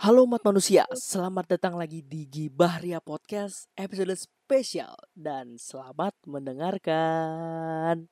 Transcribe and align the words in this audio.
Halo 0.00 0.24
umat 0.24 0.40
manusia, 0.48 0.88
selamat 0.96 1.60
datang 1.60 1.76
lagi 1.76 2.00
di 2.00 2.24
Gibah 2.24 2.80
Ria 2.80 3.04
Podcast 3.04 3.68
episode 3.76 4.16
spesial 4.16 4.96
dan 5.12 5.60
selamat 5.60 6.16
mendengarkan. 6.24 8.08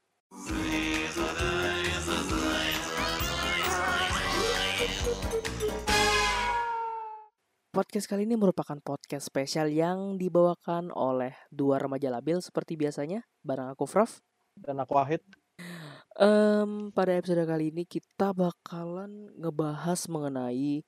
Podcast 7.72 8.04
kali 8.04 8.28
ini 8.28 8.36
merupakan 8.36 8.76
podcast 8.84 9.32
spesial 9.32 9.72
yang 9.72 10.20
dibawakan 10.20 10.92
oleh 10.92 11.32
dua 11.48 11.80
remaja 11.80 12.12
labil 12.12 12.44
seperti 12.44 12.76
biasanya, 12.76 13.24
bareng 13.40 13.72
aku 13.72 13.88
Prof. 13.88 14.20
dan 14.60 14.76
aku 14.84 14.92
Wahid 14.92 15.24
Em, 16.18 16.90
pada 16.90 17.14
episode 17.14 17.46
kali 17.46 17.70
ini 17.70 17.86
kita 17.86 18.34
bakalan 18.34 19.30
ngebahas 19.38 20.04
mengenai 20.10 20.82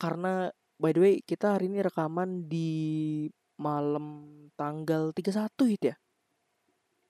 karena 0.00 0.48
by 0.74 0.90
the 0.90 1.00
way 1.00 1.14
kita 1.20 1.52
hari 1.52 1.68
ini 1.68 1.84
rekaman 1.84 2.48
di 2.48 3.28
malam 3.54 4.24
tanggal 4.56 5.12
31 5.12 5.46
itu 5.68 5.86
ya. 5.86 5.96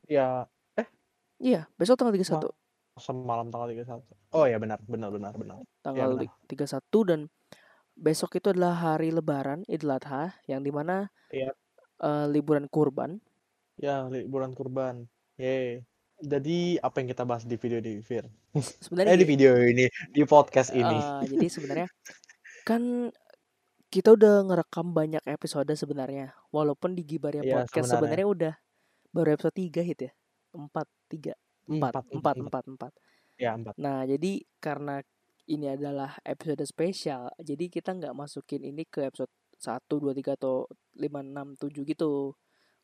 ya 0.07 0.29
Iya, 1.41 1.65
besok 1.73 1.97
tanggal 1.97 2.13
31. 2.13 2.51
semalam 2.99 3.49
tanggal 3.49 3.71
31 3.73 4.05
oh 4.35 4.45
ya 4.45 4.59
benar 4.59 4.77
benar 4.85 5.09
benar 5.09 5.33
benar 5.33 5.59
Tanggal 5.81 6.19
benar. 6.19 6.29
ti- 6.45 6.59
31 6.59 7.01
dan 7.07 7.21
besok 7.95 8.37
itu 8.37 8.51
adalah 8.51 8.75
hari 8.77 9.09
lebaran 9.09 9.65
Idul 9.65 9.95
Adha 9.95 10.37
yang 10.45 10.61
di 10.61 10.69
mana 10.69 11.09
Iya. 11.31 11.55
eh, 11.97 12.27
liburan 12.29 12.67
kurban. 12.67 13.23
ya 13.77 14.05
liburan 14.05 14.53
kurban 14.53 15.09
Yeay. 15.37 15.81
jadi 16.21 16.77
apa 16.79 17.01
yang 17.01 17.09
kita 17.09 17.25
bahas 17.25 17.49
di 17.49 17.57
video 17.57 17.81
di 17.81 18.05
Fir 18.05 18.29
Sebenarnya 18.85 19.09
eh 19.09 19.17
di 19.17 19.25
video 19.25 19.57
ini 19.57 19.89
di 20.13 20.21
podcast 20.23 20.69
ini 20.71 20.93
eh, 20.93 21.25
jadi 21.25 21.47
sebenarnya 21.49 21.89
kan 22.71 22.83
kita 23.91 24.15
udah 24.15 24.47
ngerekam 24.47 24.95
banyak 24.95 25.23
episode 25.27 25.71
sebenarnya. 25.75 26.31
Walaupun 26.55 26.95
di 26.95 27.03
Gibaria 27.03 27.43
Iya, 27.43 27.67
Podcast 27.67 27.91
sebenarnya. 27.91 27.95
sebenarnya 27.99 28.27
udah 28.31 28.55
baru 29.11 29.29
episode 29.35 29.57
3 29.59 29.83
hit 29.83 30.01
ya. 30.07 30.13
4, 30.55 30.87
3, 31.11 31.35
4, 31.67 31.95
4, 32.15 32.35
4, 32.47 32.65
4. 32.79 32.93
ya 33.41 33.51
empat 33.57 33.75
Nah, 33.79 34.05
jadi 34.05 34.33
karena 34.61 35.01
ini 35.47 35.67
adalah 35.67 36.15
episode 36.23 36.63
spesial, 36.63 37.33
jadi 37.41 37.67
kita 37.67 37.91
nggak 37.97 38.15
masukin 38.15 38.63
ini 38.63 38.87
ke 38.87 39.03
episode 39.03 39.31
1, 39.59 39.99
2, 39.99 40.15
3 40.15 40.39
atau 40.39 40.69
5, 40.95 41.23
6, 41.27 41.59
7 41.59 41.83
gitu. 41.83 42.37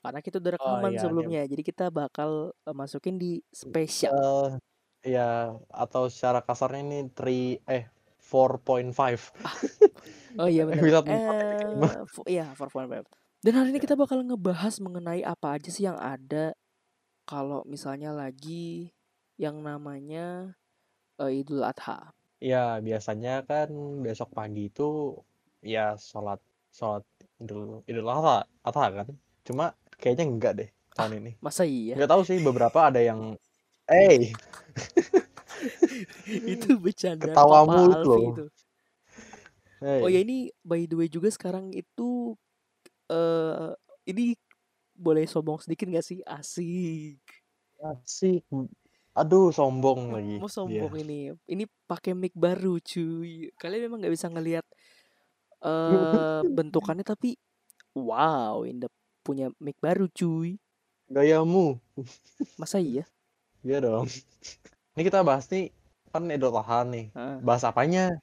Karena 0.02 0.18
kita 0.22 0.39
udah 0.39 0.52
Oh, 0.55 0.56
rekaman 0.58 0.92
iya, 0.94 1.00
sebelumnya, 1.02 1.42
jadi 1.46 1.62
kita 1.62 1.84
bakal 1.91 2.50
eh, 2.66 2.74
masukin 2.74 3.18
di 3.18 3.39
spesial. 3.55 4.14
Eh, 5.05 5.12
ya 5.14 5.55
atau 5.70 6.11
secara 6.11 6.42
kasarnya 6.42 6.83
ini 6.83 6.98
3 7.14 7.62
eh 7.70 7.86
4.5 8.27 9.30
Oh 10.36 10.50
iya 10.50 10.69
benar. 10.69 10.82
Episode 10.82 11.06
Eh, 11.08 12.28
iya, 12.28 12.52
4.5. 12.52 13.06
Dan 13.41 13.52
hari 13.56 13.68
ini 13.72 13.80
kita 13.80 13.96
bakal 13.96 14.20
ngebahas 14.20 14.74
mengenai 14.83 15.22
apa 15.24 15.56
aja 15.56 15.70
sih 15.72 15.86
yang 15.86 15.96
ada 15.96 16.52
kalau 17.24 17.62
misalnya 17.64 18.10
lagi 18.12 18.91
yang 19.38 19.62
namanya 19.64 20.52
eh, 21.22 21.41
Idul 21.41 21.62
Adha. 21.62 22.10
ya 22.36 22.84
biasanya 22.84 23.48
kan 23.48 23.72
besok 24.05 24.28
pagi 24.36 24.68
itu 24.68 25.16
ya 25.64 25.96
sholat 25.96 26.36
sholat 26.68 27.00
idul 27.40 27.80
idul 27.88 28.05
adha 28.12 28.44
adha 28.61 28.84
kan 28.92 29.08
cuma 29.40 29.72
kayaknya 29.96 30.24
enggak 30.28 30.52
deh 30.61 30.68
tahun 30.92 31.24
ini 31.24 31.33
Masa 31.40 31.64
iya? 31.64 31.96
nggak 31.96 32.12
tahu 32.12 32.22
sih 32.28 32.36
beberapa 32.44 32.92
ada 32.92 33.00
yang 33.00 33.40
eh 33.88 34.36
itu 36.52 36.69
bercanda 36.84 37.33
itu 37.33 37.41
Alfi 37.41 38.06
loh. 38.06 38.34
itu. 38.34 38.44
hey. 39.83 40.00
Oh 40.05 40.11
ya 40.11 40.20
ini 40.20 40.48
by 40.64 40.84
the 40.89 40.97
way 40.97 41.08
juga 41.08 41.28
sekarang 41.33 41.72
itu 41.72 42.34
eh 43.12 43.72
ini 44.06 44.34
boleh 44.97 45.28
sombong 45.28 45.61
sedikit 45.61 45.86
gak 45.92 46.05
sih? 46.06 46.19
Asik. 46.24 47.20
sih 48.08 48.40
aduh 49.17 49.48
sombong 49.52 50.12
lagi 50.12 50.36
Mau 50.40 50.48
dia. 50.48 50.52
sombong 50.52 50.92
ini. 51.01 51.33
Ini 51.48 51.64
pakai 51.89 52.13
mic 52.13 52.33
baru 52.36 52.77
cuy. 52.80 53.48
Kalian 53.57 53.89
memang 53.89 53.98
nggak 54.05 54.14
bisa 54.17 54.28
ngelihat 54.28 54.64
eh 55.64 56.40
bentukannya 56.52 57.05
tapi 57.05 57.36
wow, 57.96 58.64
Indah 58.68 58.92
punya 59.24 59.48
mic 59.61 59.77
baru 59.80 60.07
cuy. 60.13 60.57
gayamu 61.07 61.78
Masa 62.58 62.83
iya? 62.83 63.07
iya 63.63 63.78
dong 63.78 64.11
ini 64.95 65.02
kita 65.07 65.23
bahas 65.23 65.46
nih 65.51 65.70
kan 66.16 66.32
Idul 66.32 66.56
Adha 66.56 66.80
nih 66.84 67.12
Heeh. 67.12 67.36
bahas 67.44 67.62
apanya 67.62 68.16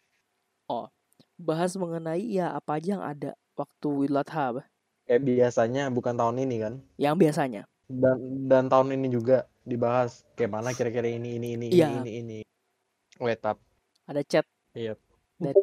Bahas 1.33 1.73
mengenai 1.75 2.23
ya 2.39 2.53
apa 2.53 2.77
aja 2.77 2.97
yang 2.97 3.03
ada 3.03 3.33
waktu 3.57 4.05
Idul 4.07 4.21
Adha, 4.21 4.61
bah. 4.61 4.65
kayak 5.05 5.21
biasanya 5.25 5.89
bukan 5.89 6.15
tahun 6.15 6.37
ini 6.45 6.55
kan 6.61 6.73
yang 6.97 7.15
biasanya. 7.17 7.65
dan 7.89 8.17
dan 8.47 8.63
tahun 8.71 8.95
ini 8.95 9.07
juga 9.11 9.45
dibahas 9.67 10.23
kayak 10.33 10.51
mana 10.53 10.69
kira-kira 10.71 11.09
ini 11.09 11.37
ini 11.37 11.57
ini 11.59 11.67
Iya. 11.73 11.89
ini 11.89 11.99
ini 11.99 12.11
ini 12.21 12.37
wait 13.19 13.43
up 13.43 13.59
Ada 14.07 14.21
chat 14.23 14.45
Iya. 14.73 14.95
dan 15.41 15.53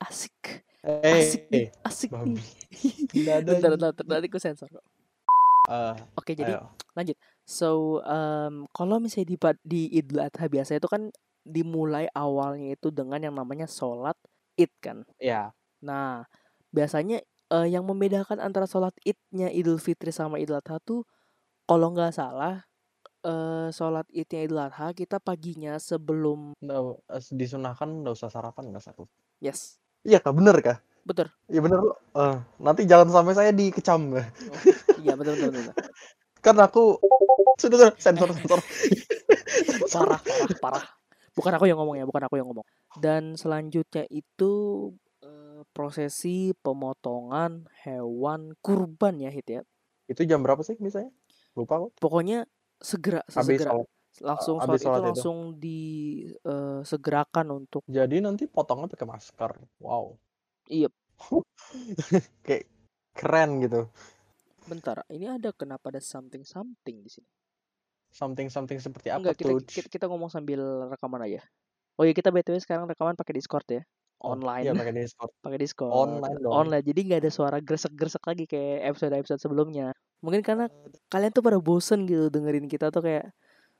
asik. 0.00 0.64
eh 0.80 1.20
Asik 1.20 1.42
nih, 1.52 1.66
asik 1.84 2.08
babi. 2.08 2.40
nih. 2.40 2.48
Bentar, 3.44 3.44
bentar, 3.44 3.92
bentar, 3.92 4.04
nanti 4.08 4.28
gue 4.32 4.40
sensor 4.40 4.68
kok. 4.72 4.84
Eh, 5.68 5.94
Oke, 6.16 6.32
jadi 6.32 6.56
ayo. 6.56 7.14
So, 7.44 8.00
em, 8.02 8.64
kalau 8.72 8.96
misalnya 8.96 9.28
di, 9.28 9.36
di 9.60 9.82
Idul 10.00 10.24
Adha 10.24 10.48
biasa 10.48 10.80
itu 10.80 10.88
kan 10.88 11.12
dimulai 11.42 12.06
awalnya 12.12 12.76
itu 12.76 12.92
dengan 12.92 13.20
yang 13.22 13.34
namanya 13.36 13.66
sholat 13.66 14.16
id 14.58 14.72
kan. 14.80 15.02
ya 15.16 15.50
Nah, 15.80 16.28
biasanya 16.70 17.24
eh, 17.50 17.66
yang 17.68 17.84
membedakan 17.88 18.38
antara 18.38 18.68
sholat 18.68 18.94
idnya 19.02 19.48
Idul 19.50 19.80
Fitri 19.80 20.12
sama 20.14 20.38
Idul 20.38 20.60
Adha 20.60 20.78
tuh 20.80 21.02
kalau 21.66 21.92
nggak 21.92 22.14
salah 22.14 22.64
eh 23.20 23.68
sholat 23.72 24.08
idnya 24.12 24.44
Idul 24.44 24.60
Adha 24.60 24.92
kita 24.96 25.20
paginya 25.20 25.76
sebelum 25.80 26.56
nggak 26.60 26.80
eh, 27.16 27.22
disunahkan 27.36 27.88
nggak 28.04 28.14
usah 28.16 28.30
sarapan 28.32 28.72
nggak 28.72 28.84
satu 28.84 29.04
yes. 29.42 29.80
Iya 30.00 30.16
kak 30.24 30.32
bener 30.32 30.56
kak. 30.64 30.80
Betul. 31.04 31.28
Iya 31.52 31.60
bener. 31.60 31.80
Eh, 32.16 32.36
nanti 32.56 32.88
jangan 32.88 33.12
sampai 33.12 33.36
saya 33.36 33.52
dikecam. 33.52 34.16
Iya 34.96 35.12
betul 35.12 35.36
betul, 35.36 35.60
betul. 35.60 35.74
kan 36.44 36.56
aku 36.56 36.96
sudah 37.60 37.92
sudah 37.92 38.00
sensor 38.00 38.32
sensor. 38.32 38.60
Parah 39.92 40.20
parah 40.24 40.56
parah 40.56 40.84
bukan 41.36 41.52
aku 41.56 41.64
yang 41.70 41.78
ngomong 41.78 41.96
ya 42.00 42.04
bukan 42.06 42.22
aku 42.26 42.34
yang 42.40 42.48
ngomong. 42.50 42.66
Dan 42.98 43.38
selanjutnya 43.38 44.04
itu 44.10 44.52
prosesi 45.72 46.56
pemotongan 46.56 47.68
hewan 47.84 48.56
kurban 48.64 49.20
ya 49.20 49.30
hit 49.30 49.46
ya. 49.48 49.62
Itu 50.08 50.24
jam 50.26 50.42
berapa 50.42 50.60
sih 50.64 50.76
misalnya 50.80 51.12
lupa 51.58 51.82
kok 51.82 51.98
pokoknya 51.98 52.46
segera 52.78 53.26
sholat. 53.26 53.90
langsung 54.22 54.56
sholat 54.62 54.78
itu 54.78 54.84
sholat 54.86 55.00
itu. 55.00 55.06
langsung 55.10 55.38
disegerakan 55.58 57.46
untuk 57.62 57.82
jadi 57.90 58.22
nanti 58.22 58.46
potongnya 58.46 58.88
pakai 58.90 59.06
masker. 59.06 59.50
Wow. 59.82 60.16
Iya. 60.70 60.88
kayak 62.46 62.64
keren 63.12 63.60
gitu. 63.60 63.90
Bentar 64.66 65.02
ini 65.10 65.26
ada 65.26 65.50
kenapa 65.52 65.90
ada 65.90 66.00
something 66.00 66.46
something 66.46 67.02
di 67.02 67.10
sini 67.10 67.39
something 68.10 68.50
something 68.50 68.78
seperti 68.82 69.08
apa 69.10 69.22
enggak 69.22 69.36
kita, 69.38 69.50
tuh 69.54 69.58
kita 69.64 69.88
kita 69.88 70.04
ngomong 70.10 70.30
sambil 70.30 70.90
rekaman 70.90 71.22
aja. 71.26 71.40
Oh 71.98 72.04
iya 72.06 72.14
kita 72.14 72.30
btw 72.34 72.58
sekarang 72.58 72.90
rekaman 72.90 73.14
pakai 73.14 73.34
discord 73.38 73.66
ya? 73.70 73.82
Oh, 74.20 74.36
online. 74.36 74.68
iya 74.68 74.72
pakai 74.76 74.92
Discord. 74.92 75.32
Pakai 75.44 75.58
discord. 75.64 75.88
Online 75.96 76.36
dong. 76.44 76.52
online 76.52 76.84
jadi 76.84 77.00
nggak 77.08 77.20
ada 77.24 77.30
suara 77.32 77.56
gresek 77.56 77.96
gresek 77.96 78.20
lagi 78.28 78.44
kayak 78.44 78.92
episode 78.92 79.16
episode 79.16 79.40
sebelumnya. 79.40 79.96
Mungkin 80.20 80.44
karena 80.44 80.68
kalian 81.08 81.32
tuh 81.32 81.40
pada 81.40 81.56
bosen 81.56 82.04
gitu 82.04 82.28
dengerin 82.28 82.68
kita 82.68 82.92
tuh 82.92 83.00
kayak 83.00 83.32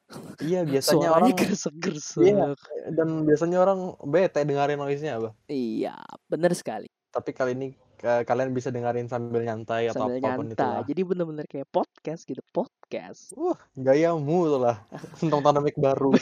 iya 0.48 0.64
biasanya 0.64 1.12
suaranya 1.12 1.12
orang 1.12 1.30
gresek 1.36 1.74
gresek 1.76 2.24
Iya. 2.24 2.56
dan 2.96 3.08
biasanya 3.28 3.58
orang 3.62 3.80
bete 4.08 4.40
dengerin 4.42 4.80
noise-nya 4.80 5.20
apa 5.20 5.30
iya 5.52 5.94
bener 6.26 6.56
sekali. 6.56 6.88
Tapi 7.12 7.31
kali 7.37 7.52
ini 7.55 7.69
kalian 8.00 8.50
bisa 8.50 8.73
dengerin 8.73 9.06
sambil 9.06 9.44
nyantai 9.44 9.93
atau 9.93 10.08
sambil 10.08 10.19
apa 10.19 10.29
pun 10.35 10.47
itu 10.47 10.56
nyantai. 10.56 10.73
lah. 10.73 10.85
Jadi 10.88 11.02
bener-bener 11.05 11.44
kayak 11.44 11.69
podcast 11.69 12.25
gitu 12.25 12.41
podcast. 12.49 13.37
Wah 13.37 13.61
gayamu 13.75 14.49
tuh 14.49 14.61
lah. 14.61 14.76
Tentang 15.20 15.41
tanamik 15.41 15.76
baru. 15.76 16.17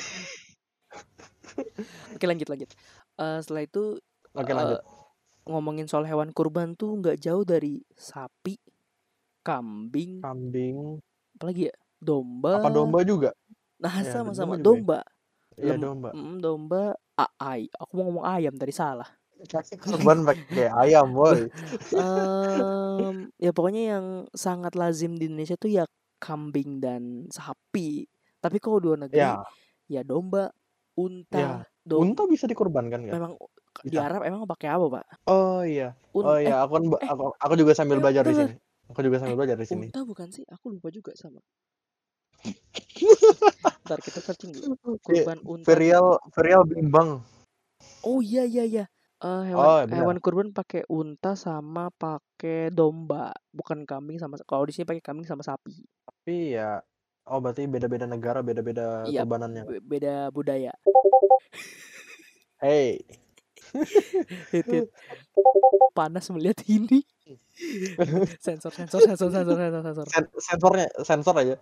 Oke 2.14 2.24
lanjut 2.26 2.48
lanjut. 2.48 2.70
Eh, 3.18 3.38
setelah 3.42 3.62
itu 3.62 3.98
oke 4.30 4.46
eh, 4.46 4.54
lanjut. 4.54 4.80
ngomongin 5.42 5.86
soal 5.86 6.04
hewan 6.04 6.30
kurban 6.30 6.74
tuh 6.74 6.98
nggak 6.98 7.18
jauh 7.18 7.42
dari 7.42 7.82
sapi 7.94 8.58
kambing. 9.42 10.22
Kambing. 10.22 10.98
Apalagi 11.34 11.70
ya? 11.70 11.74
Domba. 11.98 12.62
Apa 12.62 12.70
domba 12.70 13.02
juga? 13.02 13.30
Nah 13.78 14.02
Ya, 14.02 14.10
sama-sama. 14.12 14.54
domba 14.54 14.58
juga 14.58 14.62
ya. 14.62 14.66
domba. 14.66 14.98
Iya 15.58 15.74
Lem- 15.74 15.82
domba. 15.82 16.10
Mm, 16.14 16.36
domba. 16.38 16.82
Ai. 17.38 17.66
Aku 17.74 17.98
mau 17.98 18.04
ngomong 18.06 18.26
ayam 18.26 18.54
tadi 18.54 18.70
salah 18.70 19.08
kurban 19.78 20.18
pakai 20.28 20.66
ayam 20.82 21.14
boy 21.14 21.46
Em, 21.94 23.30
ya 23.44 23.50
pokoknya 23.54 23.82
yang 23.96 24.06
sangat 24.34 24.74
lazim 24.74 25.14
di 25.14 25.30
Indonesia 25.30 25.54
tuh 25.54 25.70
ya 25.70 25.84
kambing 26.18 26.82
dan 26.82 27.30
sapi 27.30 28.06
tapi 28.42 28.58
kalau 28.58 28.82
di 28.82 28.86
luar 28.90 29.00
negeri 29.06 29.22
ya 29.22 29.42
ya 29.86 30.02
domba 30.02 30.50
unta 30.98 31.38
Ya, 31.38 31.50
dom 31.86 32.10
unta 32.12 32.26
bisa 32.26 32.50
dikorbankan 32.50 33.06
kan 33.06 33.14
memang 33.14 33.32
di. 33.86 33.94
Arab 33.94 34.26
emang 34.26 34.42
pakai 34.50 34.74
apa, 34.74 34.86
Pak? 34.98 35.04
Oh 35.30 35.62
iya. 35.62 35.94
Oh 36.10 36.34
eh 36.34 36.50
iya, 36.50 36.66
aku 36.66 36.72
kan 36.74 36.84
eh 36.98 37.08
aku 37.14 37.24
aku 37.38 37.54
juga 37.54 37.72
sambil 37.78 37.98
eh 37.98 38.02
belajar 38.02 38.26
di 38.26 38.34
bentar 38.34 38.50
sini. 38.50 38.54
Aku 38.90 39.00
juga 39.06 39.16
sambil 39.22 39.34
Eh, 39.34 39.38
belajar 39.38 39.56
di 39.60 39.66
sini. 39.70 39.86
unta 39.86 40.00
bukan 40.02 40.28
sih? 40.34 40.44
Aku 40.50 40.74
lupa 40.74 40.88
juga 40.90 41.12
sama. 41.14 41.38
Bentar 43.86 43.98
kita 44.02 44.18
searching 44.18 44.50
dulu. 44.58 44.74
Iya, 44.82 44.98
Kurban 44.98 45.38
unta 45.46 45.62
di 45.62 45.66
Verial 45.70 46.06
Verial 46.34 46.62
bimbang. 46.66 47.08
Oh 48.02 48.18
iya 48.18 48.42
iya 48.42 48.64
iya. 48.66 48.84
Eee, 49.18 49.50
hewan 49.50 49.66
Oh, 49.66 49.82
hewan 49.90 50.18
kurban 50.22 50.54
pakai 50.54 50.86
unta 50.86 51.34
sama 51.34 51.90
pakai 51.90 52.70
domba, 52.70 53.34
bukan 53.50 53.82
kambing 53.82 54.14
sama 54.22 54.38
kalau 54.46 54.62
di 54.62 54.70
sini 54.70 54.86
pakai 54.86 55.02
kambing 55.02 55.26
sama 55.26 55.42
sapi. 55.42 55.74
Tapi 56.06 56.54
ya 56.54 56.78
oh 57.26 57.38
berarti 57.42 57.66
beda-beda 57.66 58.06
negara, 58.06 58.46
beda-beda 58.46 59.10
Iya, 59.10 59.22
kurbanannya. 59.26 59.66
be 59.66 59.78
beda 59.82 60.30
budaya. 60.30 60.70
Hey. 62.62 63.02
Hit 64.54 64.66
hit. 64.70 64.86
Panas 65.94 66.30
melihat 66.30 66.62
ini. 66.70 67.02
Sensor 68.42 68.70
sensor 68.70 69.02
sensor 69.02 69.30
sensor 69.34 69.56
sensor 69.58 69.82
sensor. 69.82 70.06
Sen 70.10 70.24
sensornya 70.38 70.86
sensor 71.02 71.34
aja. 71.42 71.56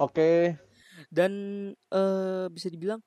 Oke. 0.00 0.56
Dan, 1.10 1.32
eee, 1.90 2.44
bisa 2.54 2.68
dibilang 2.70 3.02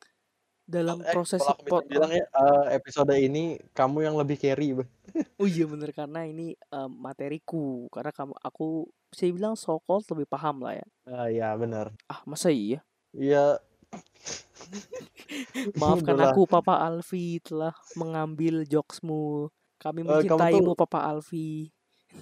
dalam 0.77 0.99
Eh, 1.07 1.13
prosesi 1.13 1.51
kalau 1.63 1.81
aku 1.81 1.83
bilang 1.91 2.11
ya, 2.17 2.23
eee, 2.39 2.63
episode 2.77 3.13
ini 3.27 3.39
kamu 3.77 3.97
yang 4.07 4.15
lebih 4.21 4.37
carry, 4.43 4.67
Beh. 4.77 4.89
Oh 5.41 5.47
iya 5.49 5.63
bener 5.71 5.89
karena 5.99 6.19
ini, 6.31 6.43
eee, 6.73 6.87
materiku 7.05 7.89
karena 7.93 8.11
kamu 8.17 8.33
aku 8.47 8.63
bisa 9.11 9.23
dibilang 9.29 9.55
so 9.57 9.71
called 9.85 10.05
lebih 10.13 10.27
paham 10.33 10.55
lah 10.65 10.73
ya. 10.81 10.85
Ah, 11.07 11.27
iya 11.29 11.55
bener. 11.61 11.87
Ah, 12.09 12.21
masa 12.27 12.49
iya? 12.51 12.83
Iya. 13.13 13.59
Maafkan 15.79 16.17
aku 16.23 16.45
Papa 16.49 16.79
Alfi 16.87 17.39
telah 17.43 17.73
mengambil 17.97 18.65
jokes-mu. 18.67 19.49
Kami 19.81 20.01
tuh 20.03 20.09
mencintaimu 20.09 20.73
Papa 20.77 20.99
Alfi. 21.11 21.73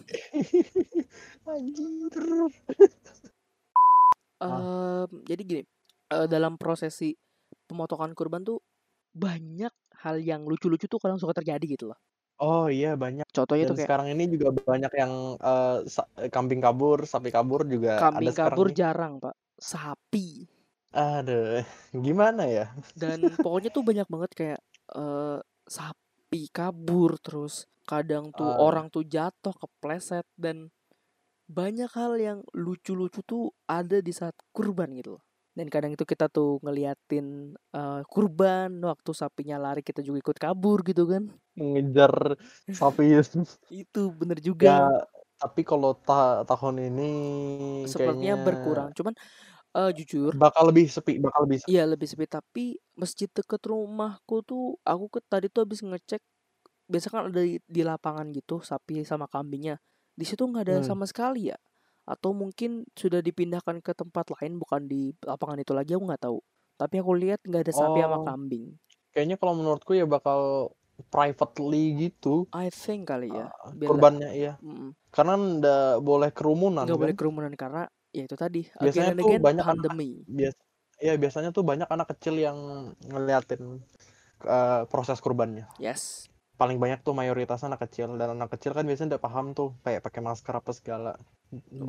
Anjir. 1.45 2.15
Ah. 4.39 4.65
Jadi 5.27 5.42
gini, 5.45 5.62
eee, 6.12 6.25
dalam 6.30 6.57
prosesi 6.59 7.13
pemotongan 7.71 8.12
kurban 8.19 8.44
tuh 8.44 8.59
banyak 9.15 9.73
hal 10.03 10.18
yang 10.21 10.44
lucu-lucu 10.50 10.88
tuh 10.91 11.00
kadang 11.03 11.19
suka 11.21 11.33
terjadi 11.39 11.65
gitu 11.79 11.85
loh. 11.95 12.00
Oh 12.39 12.63
iya 12.75 12.88
banyak. 13.03 13.27
Contohnya 13.35 13.63
Dan 13.63 13.71
tuh 13.71 13.77
kayak 13.79 13.91
sekarang 13.91 14.07
ini 14.13 14.23
juga 14.33 14.47
banyak 14.56 14.91
yang, 15.01 15.13
sa 15.95 16.01
kambing 16.33 16.62
kabur, 16.63 16.97
sapi 17.12 17.29
kabur 17.35 17.62
juga 17.73 18.07
ada 18.18 18.29
kambing 18.29 18.35
sekarang 18.38 18.62
kabur 18.62 18.71
jarang, 18.71 19.19
Pak. 19.19 19.35
Sapi. 19.59 20.47
Aduh, 20.94 21.63
gimana 22.03 22.44
ya? 22.51 22.63
Dan 22.95 23.39
pokoknya 23.39 23.71
tuh 23.71 23.83
banyak 23.88 24.07
banget 24.12 24.31
kayak, 24.35 24.59
eee, 24.91 25.39
sapi 25.68 26.41
kabur, 26.51 27.15
terus 27.23 27.68
kadang 27.88 28.35
tuh 28.35 28.51
Ah. 28.51 28.68
orang 28.68 28.91
tuh 28.91 29.07
jatuh, 29.07 29.56
kepleset, 29.56 30.27
dan 30.35 30.71
banyak 31.50 31.91
hal 31.94 32.13
yang 32.19 32.39
lucu-lucu 32.56 33.21
tuh 33.25 33.53
ada 33.69 34.00
di 34.03 34.13
saat 34.15 34.35
kurban 34.56 34.91
gitu 34.97 35.19
loh. 35.19 35.23
Dan 35.57 35.68
kadang 35.74 35.92
itu 35.95 36.06
kita 36.07 36.25
tuh 36.31 36.59
ngeliatin, 36.63 37.56
eee, 37.75 38.01
kurban, 38.07 38.71
waktu 38.88 39.12
sapinya 39.12 39.57
lari 39.59 39.81
kita 39.83 40.00
juga 40.06 40.19
ikut 40.24 40.38
kabur 40.39 40.80
gitu 40.88 41.03
kan. 41.12 41.24
Mengejar 41.59 42.13
sapi 42.77 43.03
itu. 43.69 44.01
Bener 44.19 44.38
Ya, 44.65 44.71
juga. 44.71 44.92
tapi 45.42 45.62
kalau 45.69 45.92
ta 46.06 46.13
tahun 46.50 46.75
ini 46.88 47.03
Sepertinya 47.86 48.38
kayaknya 48.38 48.38
berkurang, 48.38 48.94
cuman, 48.94 49.13
eee, 49.77 49.92
jujur 49.98 50.36
bakal 50.42 50.63
lebih 50.69 50.86
sepi 50.92 51.13
bakal 51.24 51.42
lebih 51.48 51.59
sepi. 51.63 51.69
Iya 51.69 51.86
lebih 51.86 52.09
sepi, 52.09 52.25
tapi 52.25 52.81
masjid 52.97 53.30
deket 53.30 53.62
rumahku 53.69 54.42
tuh 54.42 54.81
aku 54.81 55.06
ke 55.13 55.19
tadi 55.30 55.45
tuh 55.54 55.62
habis 55.69 55.86
ngecek, 55.86 56.18
biasa 56.92 57.07
kan 57.13 57.21
ada 57.30 57.42
di 57.45 57.62
di 57.69 57.81
lapangan 57.86 58.30
gitu 58.33 58.62
sapi 58.65 59.06
sama 59.06 59.27
kambingnya, 59.30 59.77
di 60.18 60.25
situ 60.25 60.44
nggak 60.50 60.63
ada 60.69 60.77
Hmm. 60.77 60.92
sama 60.92 61.06
sekali 61.06 61.54
ya, 61.54 61.57
atau 62.07 62.31
mungkin 62.36 62.86
sudah 62.98 63.21
dipindahkan 63.24 63.80
ke 63.86 63.94
tempat 63.98 64.25
lain 64.39 64.57
bukan 64.62 64.86
di 64.89 65.13
lapangan 65.25 65.59
itu 65.62 65.74
lagi 65.75 65.92
aku 65.98 66.03
nggak 66.09 66.24
tahu. 66.27 66.39
Tapi 66.80 66.95
aku 67.01 67.12
lihat 67.18 67.39
nggak 67.45 67.63
ada 67.69 67.74
sapi 67.75 68.00
sama 68.03 68.18
Oh. 68.18 68.25
kambing. 68.25 68.77
Kayaknya 69.13 69.36
kalau 69.42 69.53
menurutku 69.59 69.92
ya 69.95 70.06
bakal 70.07 70.71
privately 71.13 71.83
gitu. 72.09 72.48
I 72.53 72.68
think 72.68 73.07
kali 73.07 73.31
ya, 73.39 73.48
nggak 73.71 73.88
kurbannya 73.88 74.30
iya. 74.36 74.53
mhm. 74.59 74.92
Karena 75.15 75.33
ndak 75.39 76.03
boleh 76.03 76.30
kerumunan 76.36 76.88
Nggak 76.88 76.98
boleh 76.98 77.13
kan. 77.13 77.18
kerumunan 77.18 77.53
karena 77.53 77.81
ya 78.12 78.24
itu 78.27 78.36
tadi, 78.36 78.62
again 78.75 78.89
Biasanya 78.89 79.12
and 79.13 79.21
tuh 79.21 79.31
again 79.31 79.42
banyak 79.45 79.65
anak 79.74 79.88
pandemi. 79.88 80.25
bias 80.38 80.56
iya 81.01 81.13
biasanya 81.18 81.50
tuh 81.57 81.63
banyak 81.65 81.89
anak 81.89 82.07
kecil 82.13 82.36
yang 82.38 82.57
ngeliatin, 83.09 83.81
eee, 84.45 84.81
proses 84.92 85.19
kurbannya. 85.25 85.65
Yes. 85.80 86.27
Paling 86.59 86.77
banyak 86.83 87.00
tuh 87.06 87.13
mayoritas 87.18 87.62
anak 87.68 87.80
kecil 87.88 88.09
dan 88.19 88.30
anak 88.38 88.50
kecil 88.53 88.71
kan 88.77 88.83
biasanya 88.88 89.18
ndak 89.18 89.24
paham 89.25 89.45
tuh 89.57 89.69
kayak 89.86 90.01
pakai 90.06 90.21
masker 90.27 90.53
apa 90.62 90.71
segala. 90.77 91.12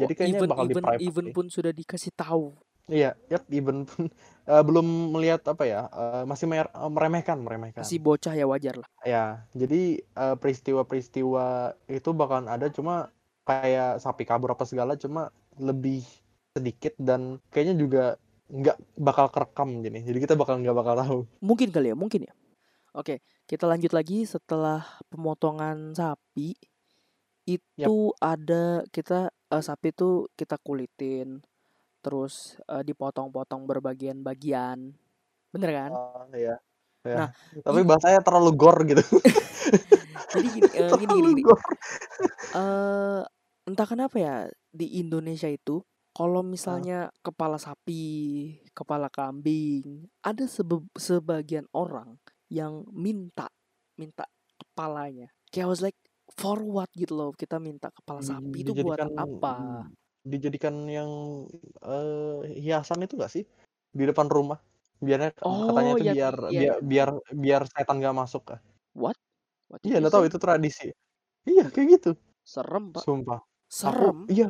Oh, 0.00 0.08
Jadi 0.08 0.12
kayaknya 0.18 0.40
even 0.40 0.50
bakal 0.50 0.66
di 0.70 0.74
even 0.74 0.84
private 0.84 1.06
even 1.06 1.26
pun 1.34 1.46
sudah 1.52 1.70
dikasih 1.70 2.12
tahu. 2.18 2.58
Iya, 2.90 3.10
yap, 3.32 3.42
even 3.58 3.76
pun, 3.88 4.04
eee, 4.50 4.62
belum 4.66 4.86
melihat 5.14 5.42
apa 5.52 5.64
ya, 5.72 5.80
eee, 5.98 6.22
masih 6.30 6.46
mer 6.50 6.66
eee, 6.74 6.90
meremehkan 6.94 7.38
meremehkan. 7.46 7.88
Masih 7.88 7.98
bocah 8.06 8.32
ya 8.40 8.44
wajar 8.50 8.74
lah. 8.80 8.88
Ya, 9.02 9.50
jadi, 9.50 9.98
eee, 9.98 10.34
peristiwa-peristiwa 10.38 11.74
itu 11.90 12.10
bakalan 12.14 12.46
ada 12.46 12.70
cuma 12.70 13.10
kayak 13.42 13.98
sapi 13.98 14.22
kabur 14.22 14.54
apa 14.54 14.62
segala 14.62 14.94
cuma 14.94 15.34
lebih 15.58 16.06
sedikit 16.54 16.94
dan 17.02 17.42
kayaknya 17.50 17.74
juga 17.82 18.04
nggak 18.46 18.78
bakal 19.02 19.26
kerekam 19.34 19.82
gini. 19.82 20.06
Jadi 20.06 20.18
kita 20.22 20.34
bakal 20.38 20.62
nggak 20.62 20.76
bakal 20.78 20.94
tahu. 20.94 21.18
Mungkin 21.42 21.68
kali 21.74 21.90
ya, 21.92 21.96
mungkin 21.98 22.20
ya. 22.30 22.32
Oke, 22.94 23.24
kita 23.48 23.64
lanjut 23.64 23.88
lagi 23.96 24.28
setelah 24.28 24.84
pemotongan 25.08 25.96
sapi, 25.96 26.52
itu 27.48 28.12
ada 28.20 28.84
kita, 28.92 29.32
eee, 29.52 29.62
sapi 29.64 29.96
tuh 29.96 30.28
kita 30.36 30.60
kulitin, 30.60 31.40
terus, 32.04 32.58
eee, 32.70 32.84
dipotong-potong 32.88 33.64
berbagian-bagian, 33.70 34.96
bener 35.52 35.70
kan? 35.74 35.92
Oh, 35.94 36.26
iya. 36.36 36.54
Nah. 37.16 37.28
Tapi 37.66 37.80
i 37.82 37.86
bahasanya 37.86 38.20
terlalu 38.26 38.50
gore 38.58 38.82
gitu. 38.90 39.02
jadi 40.34 40.46
gini, 40.50 40.68
eee, 40.72 40.92
gini 40.98 41.12
gini 41.18 41.28
gini, 41.34 41.52
eee, 42.54 43.22
entah 43.68 43.86
kenapa 43.88 44.16
ya 44.20 44.36
di 44.72 45.00
Indonesia 45.02 45.48
itu 45.50 45.82
kalau 46.16 46.42
misalnya 46.46 47.10
kepala 47.26 47.58
sapi, 47.60 48.02
kepala 48.76 49.08
kambing, 49.12 50.08
ada 50.24 50.44
sebe 50.50 50.82
sebagian 50.98 51.66
orang 51.74 52.21
yang 52.52 52.74
minta 52.92 53.48
minta 54.00 54.24
kepalanya. 54.60 55.28
Kayak 55.52 55.66
I 55.68 55.70
was 55.72 55.82
like, 55.86 55.98
for 56.40 56.58
what 56.64 56.90
gitu 56.96 57.12
loh 57.18 57.30
kita 57.36 57.56
minta 57.62 57.88
kepala 57.92 58.20
Di 58.20 58.30
sapi 58.30 58.64
itu 58.64 58.72
buat 58.76 59.00
apa? 59.16 59.86
dijadikan 60.32 60.74
yang, 60.96 61.10
eee, 61.82 62.60
hiasan 62.64 63.02
itu 63.04 63.14
nggak 63.18 63.32
sih? 63.34 63.44
Di 63.98 64.04
depan 64.10 64.28
rumah. 64.30 64.58
Biarnya 65.06 65.30
katanya 65.66 65.90
Oh, 65.90 65.96
itu 65.96 66.04
yang 66.10 66.18
biar 66.18 66.34
iya 66.52 66.60
biar 66.60 66.76
iya. 66.78 66.82
biar 66.90 67.08
biar 67.44 67.62
setan 67.72 67.96
nggak 68.00 68.16
masuk 68.20 68.42
kah. 68.50 68.60
What? 68.94 69.16
What 69.68 69.82
Iya, 69.86 69.94
nggak 70.00 70.12
tahu 70.14 70.24
itu 70.30 70.38
tradisi. 70.44 70.86
Iya, 71.50 71.64
kayak 71.74 71.88
gitu. 71.98 72.10
Serem, 72.44 72.92
Pak. 72.92 73.04
Sumpah. 73.04 73.40
Aku 73.88 74.04
Serem. 74.08 74.30
iya, 74.32 74.46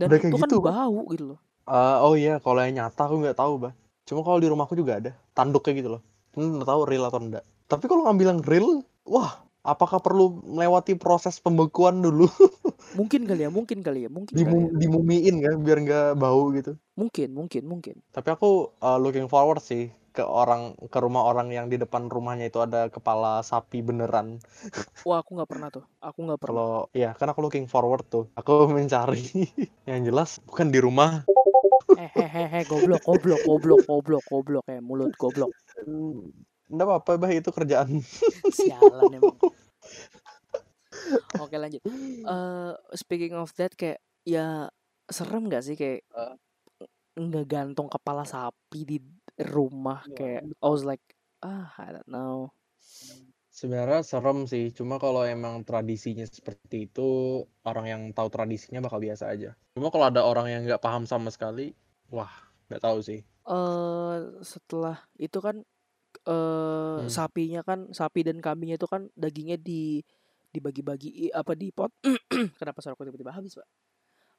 Dan 0.00 0.10
udah 0.10 0.18
itu 0.18 0.22
kayak 0.22 0.36
kan 0.42 0.48
gitu, 0.48 0.56
Bang. 0.64 0.76
bau 0.76 1.00
gitu 1.12 1.24
loh. 1.36 1.40
Eee, 1.68 1.96
oh 2.06 2.14
iya, 2.20 2.32
kalau 2.44 2.60
yang 2.64 2.74
nyata 2.78 3.02
aku 3.08 3.16
nggak 3.22 3.38
tahu, 3.40 3.52
Bah. 3.64 3.74
Cuma 4.08 4.20
kalau 4.26 4.38
di 4.42 4.48
rumahku 4.52 4.74
juga 4.80 4.92
ada, 5.00 5.12
tanduknya 5.36 5.72
gitu 5.80 5.90
loh. 5.98 6.02
Nggak 6.36 6.68
tahu 6.68 6.82
real 6.84 7.04
atau 7.08 7.20
enggak. 7.20 7.44
Tapi 7.66 7.84
kalau 7.90 8.06
ngambil 8.06 8.26
yang 8.36 8.40
real, 8.46 8.68
wah, 9.08 9.42
apakah 9.66 9.98
perlu 9.98 10.38
melewati 10.46 10.94
proses 10.94 11.40
pembekuan 11.42 12.04
dulu? 12.04 12.28
Mungkin 12.96 13.26
kali 13.28 13.44
ya 13.44 13.50
mungkin 13.52 13.78
kali 13.84 14.06
ya 14.06 14.10
mungkin 14.12 14.34
kali 14.36 14.46
Dimu 14.46 14.56
ya. 14.70 14.78
dimumiin 14.78 15.36
kan 15.44 15.54
biar 15.64 15.78
nggak 15.84 16.06
bau 16.20 16.52
gitu. 16.54 16.76
Mungkin 16.96 17.28
mungkin 17.36 17.62
mungkin. 17.68 17.96
Tapi 18.14 18.28
aku, 18.32 18.72
eee, 18.80 18.98
looking 19.02 19.28
forward 19.28 19.60
sih 19.60 19.92
ke 20.16 20.24
orang 20.24 20.72
ke 20.88 20.96
rumah 20.96 21.28
orang 21.28 21.52
yang 21.52 21.66
di 21.68 21.76
depan 21.76 22.08
rumahnya 22.08 22.48
itu 22.48 22.56
ada 22.64 22.88
kepala 22.88 23.44
sapi 23.44 23.84
beneran. 23.84 24.40
Wah, 25.08 25.20
aku 25.20 25.36
nggak 25.36 25.50
pernah 25.50 25.68
tuh, 25.68 25.84
aku 26.00 26.18
nggak 26.24 26.40
pernah. 26.40 26.56
Kalau 26.56 26.70
iya, 26.96 27.10
kan 27.12 27.28
aku 27.28 27.40
looking 27.44 27.66
forward 27.68 28.04
tuh. 28.08 28.24
Aku 28.40 28.64
mencari 28.72 29.20
yang 29.84 30.02
jelas 30.08 30.40
bukan 30.48 30.72
di 30.72 30.80
rumah. 30.80 31.26
Hehehe, 31.96 32.64
goblok 32.68 33.02
goblok 33.04 33.40
goblok 33.44 33.80
goblok 33.88 34.24
goblok, 34.28 34.64
eh, 34.68 34.80
mulut 34.80 35.12
goblok. 35.20 35.52
Mmm, 35.84 36.32
nggak 36.72 36.86
apa-apa, 36.88 37.10
Bah, 37.20 37.32
itu 37.36 37.50
kerjaan. 37.52 38.00
Sialan 38.58 39.10
emang. 39.12 39.38
Oke 41.36 41.56
lanjut, 41.60 41.82
eee, 42.24 42.72
speaking 42.96 43.34
of 43.36 43.52
that 43.60 43.72
kayak 43.76 44.00
ya 44.24 44.72
serem 45.12 45.46
nggak 45.48 45.62
sih 45.66 45.76
kayak 45.76 46.00
Heeh. 46.14 46.36
ngegantung 47.16 47.88
kepala 47.88 48.24
sapi 48.28 48.84
di 48.84 48.96
rumah 49.40 50.04
Iya, 50.04 50.16
kayak 50.16 50.44
I 50.60 50.68
was 50.68 50.84
like, 50.84 51.00
ah, 51.40 51.72
I 51.80 51.88
don't 51.96 52.08
know. 52.12 52.52
Sebenarnya 53.56 54.04
serem 54.04 54.44
sih, 54.44 54.68
cuma 54.78 55.00
kalau 55.00 55.24
emang 55.24 55.64
tradisinya 55.64 56.28
seperti 56.28 56.76
itu, 56.92 57.08
orang 57.64 57.86
yang 57.88 58.02
tahu 58.12 58.28
tradisinya 58.28 58.84
bakal 58.84 59.00
biasa 59.00 59.32
aja. 59.32 59.50
Cuma 59.72 59.88
kalau 59.88 60.06
ada 60.12 60.22
orang 60.28 60.46
yang 60.52 60.60
nggak 60.68 60.82
paham 60.84 61.08
sama 61.08 61.32
sekali, 61.32 61.72
wah, 62.12 62.32
nggak 62.68 62.82
tahu 62.84 62.98
sih. 63.00 63.20
Eee, 63.46 64.16
setelah 64.42 65.06
itu 65.16 65.38
kan 65.38 65.62
eh 66.26 66.98
Hmm. 66.98 67.06
sapinya 67.12 67.60
kan 67.62 67.92
sapi 67.94 68.26
dan 68.26 68.40
kambingnya 68.42 68.80
itu 68.80 68.88
kan 68.90 69.06
dagingnya 69.14 69.60
di 69.60 70.00
dibagi-bagi 70.50 71.28
apa 71.30 71.52
dipot 71.52 71.92
kenapa 72.58 72.80
suara 72.80 72.96
aku 72.96 73.04
tiba-tiba 73.04 73.30
habis 73.36 73.52
pak 73.54 73.68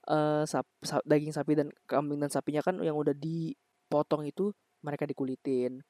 eh 0.07 0.43
sap, 0.47 0.65
sa- 0.81 1.03
daging 1.05 1.31
sapi 1.31 1.53
dan 1.55 1.67
kambing 1.85 2.19
dan 2.19 2.31
sapinya 2.31 2.59
kan 2.63 2.79
yang 2.81 2.95
udah 2.97 3.11
dipotong 3.15 4.23
itu 4.27 4.51
mereka 4.79 5.03
dikulitin. 5.03 5.83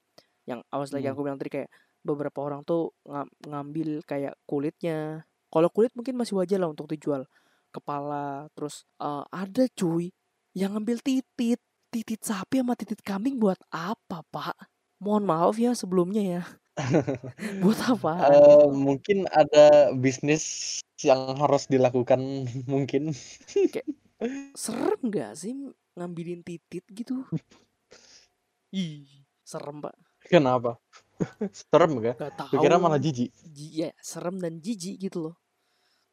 Yang 0.50 0.60
awas 0.74 0.90
lagi 0.94 1.06
yang 1.06 1.14
Hmm. 1.14 1.22
aku 1.22 1.26
bilang 1.30 1.40
tadi 1.42 1.52
kayak 1.54 1.70
beberapa 2.02 2.40
orang 2.42 2.62
tuh 2.66 2.94
nga- 3.06 3.30
ngambil 3.46 4.02
kayak 4.10 4.34
kulitnya. 4.50 5.24
Kalau 5.54 5.70
kulit 5.70 5.94
mungkin 5.94 6.18
masih 6.18 6.34
wajar 6.40 6.58
lah 6.58 6.70
untuk 6.74 6.90
dijual. 6.90 7.30
Kepala 7.70 8.50
terus 8.58 8.84
eh, 9.02 9.24
ada 9.30 9.64
cuy 9.78 10.10
yang 10.58 10.74
ngambil 10.78 10.98
titit 11.06 11.62
titit 11.88 12.22
sapi 12.22 12.60
sama 12.60 12.74
titit 12.76 13.00
kambing 13.02 13.40
buat 13.40 13.58
apa 13.70 14.22
pak 14.28 14.56
mohon 15.00 15.24
maaf 15.24 15.56
ya 15.56 15.72
sebelumnya 15.72 16.22
ya 16.22 16.42
buat 17.64 17.80
apa 17.88 18.12
Eh, 18.28 18.66
mungkin 18.70 19.26
ada 19.30 19.90
bisnis 19.94 20.78
yang 21.02 21.38
harus 21.38 21.66
dilakukan 21.66 22.22
mungkin. 22.72 23.14
serem 24.58 25.02
gak 25.08 25.38
sih 25.38 25.54
ngambilin 25.94 26.42
titit 26.42 26.82
gitu 26.90 27.26
ih 28.74 29.06
serem 29.42 29.80
pak 29.80 29.96
Kenapa? 30.28 30.76
Serem 31.56 32.04
gak? 32.04 32.20
gak 32.20 32.34
tahu 32.36 32.60
Kira 32.60 32.76
malah 32.76 33.00
jijik. 33.00 33.32
Ji- 33.48 33.80
ya 33.80 33.90
serem 34.04 34.36
dan 34.38 34.60
jijik 34.60 35.00
gitu 35.00 35.32
loh 35.32 35.36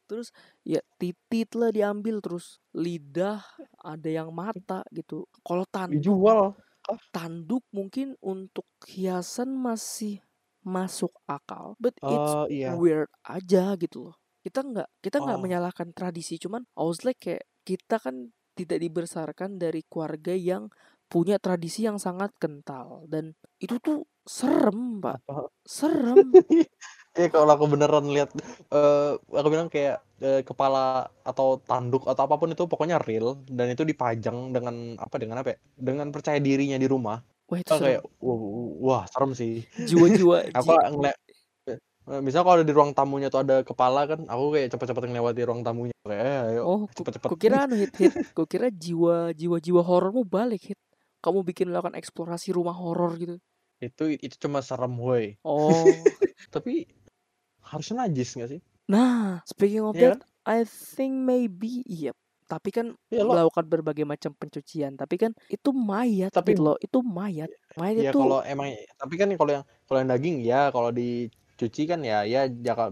terus 0.07 0.29
ya 0.65 0.81
titit 1.01 1.53
lah 1.57 1.71
diambil 1.73 2.21
terus 2.25 2.61
lidah 2.77 3.41
ada 3.83 4.09
yang 4.09 4.31
mata 4.33 4.85
gitu 4.93 5.25
kalau 5.45 5.65
tanduk 5.69 6.01
Dijual. 6.01 6.55
tanduk 7.15 7.65
mungkin 7.73 8.15
untuk 8.21 8.69
hiasan 8.85 9.57
masih 9.57 10.21
masuk 10.65 11.13
akal 11.29 11.77
but 11.81 11.97
it's 12.05 12.33
Oh 12.35 12.45
iya. 12.49 12.73
weird 12.77 13.09
aja 13.25 13.77
gitu 13.77 14.11
loh 14.11 14.17
kita 14.45 14.61
nggak 14.65 14.89
kita 15.01 15.17
nggak 15.25 15.39
Oh. 15.41 15.43
menyalahkan 15.45 15.89
tradisi 15.97 16.37
cuman 16.41 16.65
I 16.77 16.85
was 16.85 17.05
like 17.05 17.21
kayak 17.21 17.45
kita 17.65 17.97
kan 18.01 18.33
tidak 18.55 18.79
dibesarkan 18.81 19.57
dari 19.61 19.83
keluarga 19.89 20.33
yang 20.37 20.69
punya 21.09 21.37
tradisi 21.41 21.85
yang 21.85 22.01
sangat 22.01 22.33
kental 22.41 23.05
dan 23.09 23.37
itu 23.61 23.77
tuh 23.81 24.09
serem 24.25 25.01
pak 25.05 25.21
serem 25.65 26.33
Ya 27.21 27.31
kalau 27.31 27.47
aku 27.55 27.71
beneran 27.71 28.11
lihat 28.11 28.31
eh 28.75 29.11
aku 29.31 29.49
bilang 29.53 29.71
kayak 29.71 30.03
eh, 30.19 30.43
kepala 30.43 31.07
atau 31.23 31.63
tanduk 31.63 32.11
atau 32.11 32.27
apa 32.27 32.35
pun 32.35 32.51
itu 32.51 32.67
pokoknya 32.67 32.99
real 33.07 33.39
dan 33.47 33.71
itu 33.71 33.87
dipajang 33.87 34.51
dengan 34.51 34.99
apa 34.99 35.15
dengan 35.23 35.39
apa 35.39 35.55
ya? 35.55 35.59
Dengan 35.79 36.11
percaya 36.11 36.39
dirinya 36.43 36.75
di 36.75 36.89
rumah. 36.91 37.23
wah 37.45 37.59
itu 37.61 37.71
kayak 37.77 38.03
wah, 38.19 38.39
wah 38.81 39.03
serem 39.07 39.31
sih. 39.37 39.63
jiwa-jiwa 39.79 40.49
Aku 40.59 40.71
ngeliat 40.75 41.17
eh, 41.69 42.21
misalnya 42.25 42.47
kalau 42.51 42.63
di 42.67 42.73
ruang 42.75 42.93
tamunya 42.97 43.29
tuh 43.31 43.41
ada 43.47 43.63
kepala 43.63 44.01
kan, 44.11 44.21
aku 44.27 44.45
kayak 44.57 44.69
cepet-cepet 44.75 45.03
ngelewati 45.09 45.43
ruang 45.47 45.63
tamunya. 45.63 45.95
Kayak 46.03 46.25
eh, 46.25 46.41
ayo 46.57 46.61
oh 46.67 46.81
cepet-cepet. 46.91 47.29
kukira 47.31 47.57
anu 47.69 47.79
hit 47.79 47.95
hit 47.95 48.15
kukira 48.35 48.69
jiwa 48.75 49.31
jiwa 49.37 49.57
jiwa 49.63 49.83
horormu 49.87 50.27
balik 50.27 50.73
hit 50.75 50.81
kamu 51.23 51.41
bikin 51.47 51.71
melakukan 51.71 51.95
eksplorasi 51.97 52.51
rumah 52.53 52.75
horor 52.75 53.15
gitu 53.17 53.37
Itu 53.79 54.09
itu 54.09 54.37
cuma 54.41 54.65
serem 54.65 54.97
woi. 54.97 55.37
oh 55.45 55.85
Tapi 56.55 56.87
harusnya 57.71 58.07
najis 58.07 58.29
nggak 58.37 58.51
sih? 58.53 58.61
Nah, 58.93 59.41
speaking 59.49 59.85
of 59.85 59.97
Iya 59.97 60.13
that, 60.13 60.21
I 60.45 60.65
think 60.69 61.13
maybe 61.25 61.81
iya. 61.89 62.13
Tapi 62.45 62.69
kan 62.69 62.93
Ya 63.11 63.25
lo 63.25 63.33
melakukan 63.33 63.65
berbagai 63.73 64.05
macam 64.05 64.37
pencucian. 64.37 64.93
Tapi 65.01 65.17
kan 65.17 65.33
itu 65.49 65.71
mayat 65.73 66.33
tapi 66.37 66.53
gitu 66.53 66.61
loh. 66.61 66.77
Itu 66.81 67.01
mayat. 67.01 67.49
Mayat 67.81 67.97
ya 68.05 68.11
itu 68.13 68.19
kalau 68.21 68.39
emang 68.45 68.69
tapi 69.01 69.15
kan 69.21 69.29
kalau 69.39 69.51
yang 69.61 69.65
kalau 69.87 69.99
yang 70.03 70.11
daging 70.13 70.37
ya 70.45 70.69
kalau 70.75 70.91
dicuci 70.93 71.83
kan 71.91 72.01
ya 72.05 72.27
ya 72.27 72.41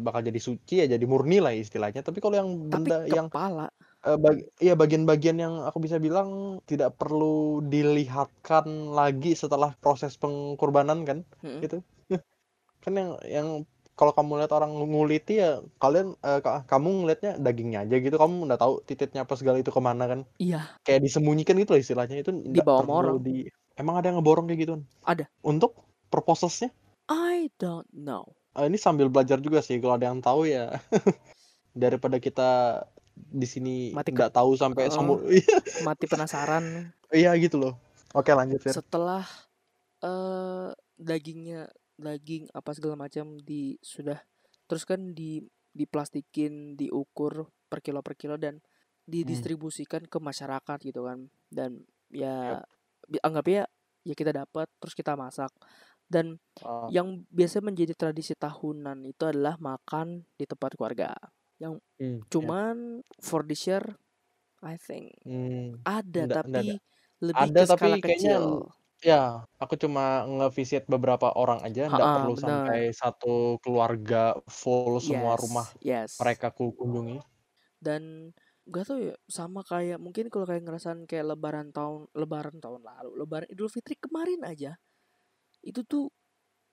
bakal 0.01 0.21
jadi 0.25 0.41
suci 0.41 0.75
ya 0.83 0.87
jadi 0.95 1.05
murni 1.13 1.39
lah 1.45 1.53
istilahnya. 1.53 2.01
Tapi 2.07 2.19
kalau 2.25 2.37
yang 2.41 2.51
tapi 2.73 2.89
benda 2.89 2.97
yang 3.07 3.27
kepala. 3.29 3.67
eh, 4.07 4.19
bag- 4.25 4.47
iya 4.65 4.75
bagian-bagian 4.79 5.39
yang 5.45 5.55
aku 5.69 5.79
bisa 5.87 5.99
bilang 6.07 6.61
tidak 6.71 6.91
perlu 7.01 7.63
dilihatkan 7.73 8.67
lagi 8.99 9.33
setelah 9.43 9.71
proses 9.83 10.13
pengkorbanan 10.23 11.05
kan 11.09 11.19
Mm-mm. 11.45 11.63
gitu. 11.65 11.79
Kan 12.85 12.93
yang 13.01 13.11
yang 13.27 13.49
kalau 13.93 14.13
kamu 14.13 14.41
lihat 14.41 14.53
orang 14.53 14.73
nguliti 14.73 15.39
ya 15.39 15.61
kalian 15.77 16.17
ka- 16.19 16.65
kamu 16.65 17.05
ngelihatnya 17.05 17.33
dagingnya 17.37 17.79
aja 17.85 17.97
gitu 17.99 18.17
kamu 18.17 18.49
nggak 18.49 18.61
tahu 18.61 18.81
tititnya 18.83 19.23
apa 19.23 19.35
segala 19.37 19.61
itu 19.61 19.69
ke 19.69 19.79
mana 19.79 20.05
kan 20.07 20.21
Iya, 20.37 20.65
kayak 20.83 21.05
disembunyikan 21.05 21.57
gitu 21.57 21.77
lah 21.77 21.81
istilahnya 21.81 22.17
itu 22.19 22.31
sama 22.57 22.65
perlu 22.81 22.93
orang. 22.93 23.17
di 23.21 23.47
emang 23.77 24.01
ada 24.01 24.09
yang 24.09 24.19
ngeborong 24.19 24.49
kayak 24.49 24.61
gitu 24.63 24.75
Ada. 25.05 25.29
untuk 25.41 25.77
purposes-nya 26.09 26.73
I 27.11 27.53
don't 27.61 27.89
know. 27.93 28.25
Ah, 28.53 28.65
ini 28.65 28.77
sambil 28.77 29.09
belajar 29.09 29.37
juga 29.39 29.61
sih 29.61 29.77
kalau 29.79 29.97
ada 29.97 30.09
yang 30.09 30.21
tahu 30.21 30.45
ya 30.45 30.77
daripada 31.73 32.17
kita 32.17 32.83
di 33.15 33.45
sini 33.45 33.75
Mati 33.93 34.13
nggak 34.13 34.33
tahu 34.33 34.57
sampai 34.57 34.89
Heeh. 34.89 34.95
semua 34.95 35.17
Mati 35.87 36.05
penasaran. 36.09 36.89
iya 37.13 37.33
gitu 37.37 37.61
loh 37.61 37.75
oke 38.13 38.29
lanjut 38.29 38.61
Fir. 38.61 38.73
Setelah 38.73 39.25
eh 40.01 40.69
dagingnya 40.97 41.69
daging 41.99 42.49
apa 42.55 42.71
segala 42.77 42.97
macam 42.99 43.39
di 43.41 43.77
sudah 43.83 44.19
terus 44.69 44.85
kan 44.89 45.13
di 45.17 45.43
diplastikin, 45.73 46.77
diukur 46.77 47.49
per 47.69 47.81
kilo 47.81 48.05
per 48.05 48.15
kilo 48.19 48.37
dan 48.37 48.61
didistribusikan 49.09 50.05
ke 50.09 50.19
masyarakat 50.21 50.79
gitu 50.85 51.09
kan. 51.09 51.29
Dan 51.49 51.85
ya 52.13 52.61
bi- 53.09 53.23
anggapnya 53.25 53.67
ya 54.05 54.15
kita 54.17 54.33
dapat 54.37 54.69
terus 54.81 54.95
kita 54.97 55.17
masak. 55.17 55.51
Dan 56.09 56.37
Ah, 56.63 56.93
yang 56.93 57.25
biasa 57.33 57.65
menjadi 57.65 57.95
tradisi 57.97 58.35
tahunan 58.37 59.07
itu 59.09 59.25
adalah 59.25 59.57
makan 59.61 60.27
di 60.37 60.45
tempat 60.45 60.77
keluarga. 60.77 61.15
Yang 61.63 61.81
hmm, 62.01 62.19
ya. 62.39 62.53
cuman 62.53 63.01
for 63.21 63.45
this 63.47 63.65
year 63.69 63.85
I 64.65 64.77
think 64.81 65.13
Hmm, 65.25 65.79
ada 65.87 66.25
nggak- 66.25 66.43
nggak 66.49 66.63
tapi 66.63 66.65
ada. 66.67 66.77
lebih 67.23 67.51
Ada, 67.51 67.61
ke 67.61 67.65
tapi 67.71 67.73
skala 67.73 67.97
kayaknya 68.05 68.35
kecil. 68.39 68.67
Ya 69.11 69.43
aku 69.63 69.75
cuma 69.83 70.03
nge-visit 70.31 70.83
beberapa 70.93 71.29
orang 71.43 71.61
aja 71.67 71.83
nggak 71.93 72.11
Ha-ha, 72.11 72.15
perlu 72.15 72.35
sampai 72.45 72.79
satu 73.01 73.59
keluarga 73.63 74.39
full 74.61 74.99
semua 75.03 75.33
Yes, 75.33 75.43
rumah 75.43 75.67
yes. 75.81 76.23
mereka 76.23 76.47
ku 76.57 76.71
kunjungi 76.79 77.19
Dan 77.81 78.31
gak 78.71 78.85
tau 78.89 78.99
ya 79.03 79.15
sama 79.27 79.67
kayak 79.67 79.99
mungkin 79.99 80.31
kalau 80.31 80.47
kayak 80.47 80.63
ngerasain 80.67 81.03
kayak 81.11 81.35
lebaran 81.35 81.75
tahun 81.75 82.07
lebaran 82.15 82.57
tahun 82.63 82.81
lalu, 82.87 83.11
lebaran 83.19 83.49
Idul 83.51 83.71
Fitri 83.73 83.99
kemarin 83.99 84.41
aja. 84.47 84.79
Itu 85.65 85.83
tuh 85.87 86.11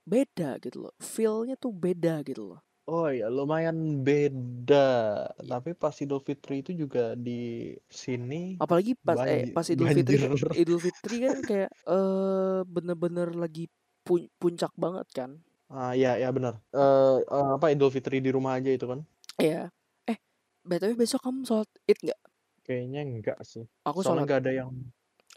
beda 0.08 0.60
gitu 0.64 0.88
loh. 0.90 0.94
Feel-nya 1.02 1.56
tuh 1.60 1.74
beda 1.76 2.22
gitu 2.28 2.44
loh. 2.56 2.62
Oh 2.90 3.06
ya 3.06 3.30
lumayan 3.30 4.02
beda 4.02 4.90
Iya. 5.38 5.46
tapi 5.46 5.78
pas 5.78 5.94
Idul 5.96 6.18
Fitri 6.20 6.66
itu 6.66 6.72
juga 6.74 7.14
di 7.14 7.70
sini 7.86 8.58
Apalagi 8.58 8.98
pas 8.98 9.22
eh 9.24 9.54
pas 9.54 9.62
Idul 9.64 9.86
Fitri 9.94 10.18
kan 10.18 10.34
banjir 10.34 10.50
Idul 10.62 10.80
Fitri 10.82 11.16
kan 11.22 11.38
kayak 11.44 11.70
eh 11.70 12.60
bener-bener 12.66 13.30
lagi 13.34 13.70
pun- 14.02 14.26
puncak 14.36 14.74
banget 14.74 15.06
kan. 15.14 15.32
ah 15.70 15.94
ya 15.94 16.18
ya 16.18 16.34
benar 16.34 16.58
Eh 16.74 17.18
eh, 17.22 17.50
apa 17.54 17.70
Idul 17.70 17.94
Fitri 17.94 18.18
di 18.18 18.34
rumah 18.34 18.58
aja 18.58 18.74
itu 18.74 18.90
kan 18.90 19.06
Iya. 19.38 19.70
Eh, 20.04 20.18
BTW 20.66 20.98
besok 20.98 21.22
kamu 21.22 21.46
sholat 21.46 21.70
Id 21.86 22.00
nggak? 22.02 22.22
kayaknya 22.66 23.02
enggak 23.02 23.38
sih 23.42 23.70
Aku 23.86 24.02
soalnya 24.02 24.26
sholat. 24.26 24.26
nggak 24.26 24.42
ada 24.42 24.52
yang 24.56 24.70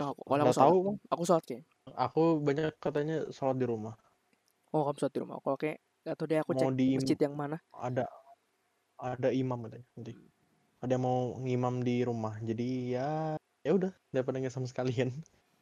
Oh, 0.00 0.16
kalau 0.16 0.24
aku 0.24 0.32
nggak 0.40 0.56
sholat. 0.56 0.64
tahu 0.64 0.76
kan 0.80 0.94
Aku 1.12 1.22
sholat 1.22 1.44
kayaknya. 1.44 1.66
aku 1.94 2.22
banyak 2.40 2.72
katanya 2.80 3.16
sholat 3.28 3.56
di 3.56 3.66
rumah 3.68 3.92
Oh, 4.72 4.88
kamu 4.88 4.96
sholat 4.96 5.12
di 5.12 5.20
rumah. 5.20 5.36
Kalau 5.38 5.60
kayak 5.60 5.78
gak 6.02 6.14
tau 6.18 6.26
deh 6.26 6.38
aku 6.42 6.50
mau 6.54 6.60
cek 6.60 6.74
di 6.74 6.88
masjid 6.98 7.18
yang 7.18 7.34
mana. 7.38 7.56
ada 7.74 8.06
ada 8.98 9.28
imam 9.30 9.58
katanya 9.66 9.86
nanti. 9.98 10.12
Ada 10.82 10.98
yang 10.98 11.04
mau 11.06 11.18
ngimam 11.38 11.74
di 11.86 11.96
rumah. 12.02 12.34
Jadi 12.42 12.98
ya 12.98 13.38
ya 13.62 13.70
udah 13.74 13.92
daripada 14.10 14.42
nggak 14.42 14.54
sama 14.54 14.66
sekalian. 14.66 15.14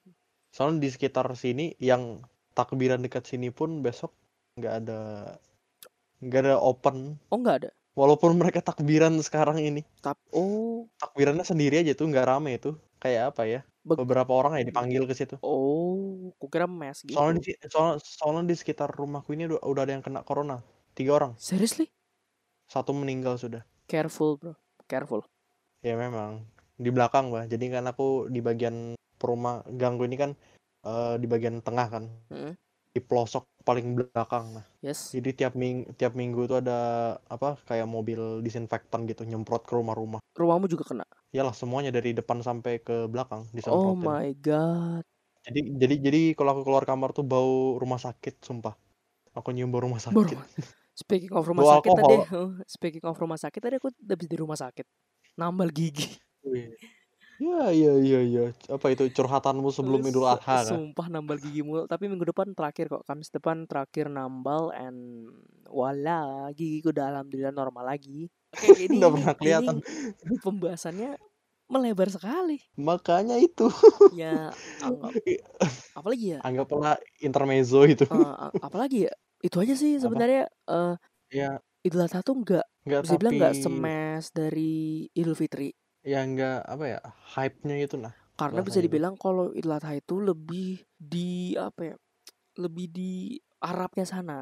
Soalnya 0.55 0.85
di 0.85 0.89
sekitar 0.89 1.29
sini 1.37 1.77
yang 1.77 2.25
takbiran 2.57 3.05
dekat 3.05 3.29
sini 3.29 3.53
pun 3.53 3.85
besok 3.85 4.13
nggak 4.57 4.75
ada 4.85 5.01
nggak 6.25 6.41
ada 6.45 6.57
open. 6.61 7.21
Oh, 7.33 7.41
nggak 7.41 7.59
ada. 7.65 7.71
walaupun 7.99 8.33
mereka 8.39 8.65
takbiran 8.65 9.13
sekarang 9.21 9.61
ini. 9.61 9.85
Tap 10.01 10.17
oh, 10.33 10.89
takbirannya 10.97 11.45
sendiri 11.45 11.85
aja 11.85 11.93
tuh 11.93 12.09
nggak 12.09 12.27
rame 12.29 12.57
itu 12.57 12.73
kayak 12.97 13.35
apa 13.35 13.43
ya 13.45 13.61
Beg- 13.81 13.97
beberapa 14.05 14.33
orang 14.37 14.61
ya 14.61 14.65
dipanggil 14.69 15.09
ke 15.09 15.15
situ 15.17 15.37
oh, 15.41 16.31
kukira 16.37 16.69
mes 16.69 17.01
gitu. 17.01 17.17
soalnya 17.17 17.41
di 17.41 17.51
soal, 17.69 17.97
soalnya 17.97 18.45
di 18.53 18.57
sekitar 18.57 18.93
rumahku 18.93 19.33
ini 19.33 19.49
udah, 19.49 19.61
udah 19.65 19.83
ada 19.89 19.93
yang 19.97 20.05
kena 20.05 20.21
corona 20.21 20.61
tiga 20.93 21.17
orang 21.17 21.33
Seriously? 21.41 21.89
satu 22.69 22.93
meninggal 22.93 23.41
sudah 23.41 23.65
Careful, 23.91 24.39
bro. 24.39 24.55
Careful. 24.87 25.25
ya 25.81 25.97
memang 25.97 26.45
di 26.77 26.93
belakang 26.93 27.33
bah 27.33 27.49
jadi 27.49 27.81
kan 27.81 27.89
aku 27.89 28.29
di 28.29 28.45
bagian 28.45 28.93
perumah 29.17 29.65
ganggu 29.81 30.05
ini 30.05 30.17
kan 30.21 30.31
eh, 30.85 31.15
di 31.17 31.27
bagian 31.27 31.65
tengah 31.65 31.89
kan 31.89 32.05
Mm, 32.31 32.55
di 32.91 33.01
pelosok 33.01 33.49
paling 33.65 33.97
belakang 33.97 34.61
nah 34.61 34.65
Yes. 34.85 35.11
jadi 35.13 35.31
tiap 35.35 35.53
ming 35.57 35.89
tiap 35.97 36.13
minggu 36.15 36.47
itu 36.47 36.57
ada 36.61 36.79
apa 37.29 37.57
kayak 37.65 37.89
mobil 37.89 38.45
disinfektan 38.45 39.09
gitu 39.09 39.25
nyemprot 39.25 39.65
ke 39.65 39.73
rumah-rumah 39.73 40.21
Rumahmu 40.39 40.71
juga 40.71 40.85
kena. 40.87 41.05
Iyalah 41.31 41.55
semuanya 41.55 41.95
dari 41.95 42.11
depan 42.11 42.43
sampai 42.43 42.83
ke 42.83 43.07
belakang 43.07 43.47
Oh 43.47 43.55
disemprotin 43.55 44.03
my 44.03 44.35
god. 44.43 45.07
jadi 45.47 45.61
jadi 45.79 45.95
jadi 46.03 46.21
kalau 46.35 46.59
aku 46.59 46.63
keluar 46.67 46.85
kamar 46.85 47.15
tuh 47.15 47.25
bau 47.25 47.79
rumah 47.79 48.03
sakit 48.03 48.43
sumpah 48.45 48.75
Aku 49.39 49.55
nyium 49.55 49.71
bau 49.71 49.87
rumah 49.87 50.03
Baru 50.03 50.27
sakit. 50.27 50.37
speaking 51.01 51.33
of 51.33 51.47
rumah 51.47 51.63
Bau 51.63 51.79
sakit 51.79 51.91
tadi, 51.95 52.17
heeh, 52.19 52.51
speaking 52.67 53.05
of 53.07 53.15
rumah 53.15 53.39
sakit 53.39 53.61
tadi 53.63 53.75
aku 53.79 53.89
habis 53.95 54.27
di 54.27 54.37
rumah 54.37 54.59
sakit. 54.59 54.87
Nambal 55.39 55.71
gigi. 55.71 56.19
Wih. 56.43 56.75
Iya 57.41 57.73
iya 57.73 57.93
iya 58.05 58.21
iya. 58.21 58.45
Apa 58.69 58.93
itu 58.93 59.09
curhatanmu 59.09 59.73
sebelum 59.73 60.05
Idul 60.05 60.29
Adha 60.29 60.61
kah? 60.61 60.61
Sumpah 60.61 61.09
nambal 61.09 61.41
gigi 61.41 61.65
mulu. 61.65 61.89
Tapi 61.89 62.05
minggu 62.11 62.29
depan 62.29 62.53
terakhir 62.53 62.93
kok. 62.93 63.07
Kamis 63.09 63.33
depan 63.33 63.65
terakhir 63.65 64.13
nambal 64.13 64.77
and 64.77 65.31
wala 65.73 66.53
gigiku 66.53 66.93
udah 66.93 67.17
alhamdulillah 67.17 67.55
normal 67.57 67.89
lagi. 67.89 68.29
Oke, 68.51 68.67
Nggak 68.67 68.87
ini 68.91 68.99
pernah 69.15 69.35
kelihatan. 69.39 69.77
ini 70.27 70.37
pembahasannya 70.43 71.11
melebar 71.71 72.09
sekali. 72.11 72.59
Makanya 72.79 73.37
itu. 73.39 73.71
Ya 74.11 74.51
anggap 74.85 75.13
apalagi 75.95 76.27
ya? 76.37 76.39
Anggaplah 76.43 76.97
intermezzo 77.21 77.85
itu. 77.87 78.05
A- 78.11 78.51
apalagi 78.63 79.07
ya? 79.07 79.13
Itu 79.41 79.57
aja 79.63 79.75
sih 79.79 79.97
sebenarnya 80.03 80.51
eh 80.69 80.95
Ya 81.31 81.63
Idul 81.87 82.05
Adha 82.05 82.21
tuh 82.27 82.37
nggak 82.45 82.67
bisa 83.07 83.15
bilang 83.17 83.35
nggak 83.39 83.55
tapi 83.55 83.63
semes 83.65 84.25
dari 84.35 85.07
Idul 85.17 85.37
Fitri. 85.39 85.71
ya 86.05 86.21
nggak 86.25 86.59
apa 86.65 86.85
ya 86.93 87.01
hype-nya 87.37 87.77
itu 87.85 87.97
nah 88.01 88.13
Karena 88.41 88.61
bisa 88.65 88.81
dibilang 88.81 89.15
kalau 89.21 89.53
Idul 89.53 89.77
Adha 89.77 89.93
itu 89.97 90.17
lebih 90.19 90.81
di 90.97 91.55
apa 91.61 91.95
ya? 91.95 91.97
Lebih 92.59 92.87
di 92.93 93.13
Arabnya 93.61 94.07
sana. 94.09 94.41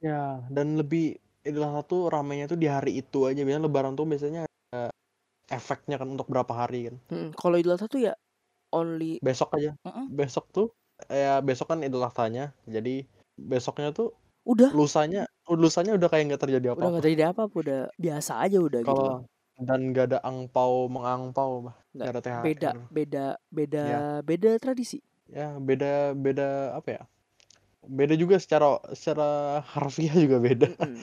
Ya, 0.00 0.44
dan 0.52 0.76
lebih 0.80 1.16
Idul 1.46 1.64
Adha 1.64 1.82
tuh 1.86 2.10
ramenya 2.10 2.50
tuh 2.50 2.58
di 2.58 2.66
hari 2.66 2.98
itu 3.00 3.24
aja. 3.30 3.40
Biasanya 3.46 3.64
Lebaran 3.70 3.94
tuh 3.94 4.04
biasanya 4.04 4.44
ada 4.44 4.90
efeknya 5.46 5.96
kan 5.96 6.08
untuk 6.10 6.26
berapa 6.26 6.52
hari 6.52 6.90
kan. 6.90 6.96
Mm, 7.08 7.30
Kalau 7.38 7.56
Idul 7.56 7.74
Adha 7.78 7.86
tuh 7.86 8.02
ya 8.02 8.14
only 8.74 9.22
Besok 9.22 9.54
aja. 9.56 9.72
Mm-mm. 9.86 10.10
Besok 10.10 10.50
tuh 10.50 10.66
ya 11.06 11.38
besok 11.40 11.70
kan 11.70 11.80
Idul 11.86 12.02
Adhanya. 12.02 12.50
Jadi 12.66 13.06
besoknya 13.38 13.94
tuh 13.94 14.10
udah 14.46 14.70
lusanya 14.70 15.26
lusanya 15.46 15.94
udah 15.98 16.08
kayak 16.10 16.24
nggak 16.34 16.42
terjadi 16.42 16.66
udah 16.66 16.72
apa-apa. 16.74 16.90
nggak 16.90 17.04
terjadi 17.06 17.24
apa 17.30 17.40
apa 17.46 17.56
udah 17.62 17.80
biasa 17.98 18.32
aja 18.42 18.58
udah 18.58 18.80
gitu 18.82 19.02
loh. 19.02 19.18
Kalau 19.22 19.64
dan 19.66 19.80
nggak 19.90 20.04
ada 20.12 20.18
angpau 20.20 20.84
mengangpau, 20.92 21.70
bah. 21.70 21.76
Nggak, 21.96 22.06
ada 22.12 22.20
THR. 22.20 22.42
beda 22.44 22.70
beda 22.92 23.26
beda 23.48 23.82
Ya. 23.82 24.00
beda 24.20 24.50
tradisi 24.60 24.98
Ya, 25.26 25.58
beda 25.58 26.14
beda 26.14 26.76
apa 26.78 26.88
ya? 26.92 27.02
Beda 27.82 28.14
juga 28.14 28.38
secara 28.38 28.78
secara 28.94 29.58
harfiah 29.74 30.14
juga 30.14 30.38
beda. 30.38 30.68
Mm-mm. 30.76 31.02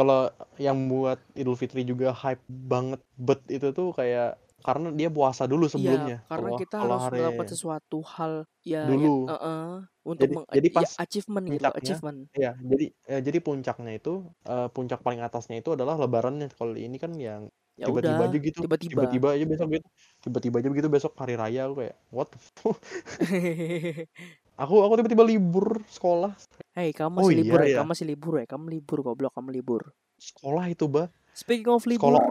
Kalau 0.00 0.32
yang 0.56 0.88
buat 0.88 1.20
Idul 1.36 1.60
Fitri 1.60 1.84
juga 1.84 2.16
hype 2.16 2.40
banget 2.48 3.04
bet 3.20 3.44
itu 3.52 3.68
tuh 3.70 3.92
kayak 3.92 4.40
karena 4.60 4.92
dia 4.92 5.08
puasa 5.08 5.48
dulu 5.48 5.68
sebelumnya. 5.68 6.20
Iya, 6.20 6.28
karena 6.28 6.48
Kalau- 6.52 6.60
kita 6.60 6.76
kalau 6.80 6.96
harus 6.96 7.04
hari 7.08 7.18
melakukan 7.20 7.48
sesuatu 7.48 7.98
hal 8.04 8.32
ya, 8.60 8.84
Dulu. 8.84 9.16
ya 9.24 9.32
uh-uh, 9.32 9.68
untuk 10.04 10.20
Jadi- 10.28 10.36
jadi 10.52 10.68
ya, 10.68 10.76
pas 10.76 10.90
achievement 11.00 11.44
gitu 11.48 11.64
achievement. 11.72 12.18
ya 12.36 12.52
jadi 12.60 12.86
eh, 13.08 13.20
jadi 13.24 13.38
puncaknya 13.40 13.92
itu 13.96 14.12
eh, 14.44 14.68
puncak 14.68 15.00
paling 15.00 15.20
atasnya 15.20 15.60
itu 15.60 15.72
adalah 15.72 15.96
Lebarannya. 15.96 16.48
Kalau 16.52 16.76
ini 16.76 16.96
kan 16.96 17.12
yang 17.16 17.48
Ya 17.80 17.88
tiba-tiba 17.88 18.28
aja 18.28 18.36
gitu, 18.36 18.58
tiba-tiba. 18.60 18.92
tiba-tiba 19.08 19.28
aja 19.32 19.44
besok 19.48 19.68
gitu, 19.72 19.86
tiba-tiba 20.20 20.56
aja 20.60 20.68
begitu 20.68 20.88
besok 20.92 21.12
hari 21.16 21.32
raya 21.40 21.64
aku 21.64 21.80
kayak 21.80 21.96
what? 22.12 22.28
the 22.28 22.38
fuck? 22.60 22.76
aku 24.60 24.74
aku 24.84 24.92
tiba-tiba 25.00 25.24
libur 25.24 25.80
sekolah. 25.88 26.36
Hei, 26.76 26.92
kamu 26.92 27.16
Oh 27.16 27.26
masih 27.26 27.32
iya, 27.34 27.40
libur 27.42 27.58
ya? 27.60 27.66
iya. 27.66 27.76
Kamu 27.80 27.88
masih 27.96 28.06
libur 28.06 28.34
ya? 28.36 28.46
Kamu 28.46 28.64
libur 28.68 28.98
goblok, 29.00 29.32
kamu 29.32 29.48
libur. 29.56 29.82
Sekolah 30.20 30.64
itu 30.68 30.84
bah. 30.86 31.08
Speaking 31.32 31.72
of 31.72 31.88
libur, 31.88 32.12
Sekolah. 32.12 32.24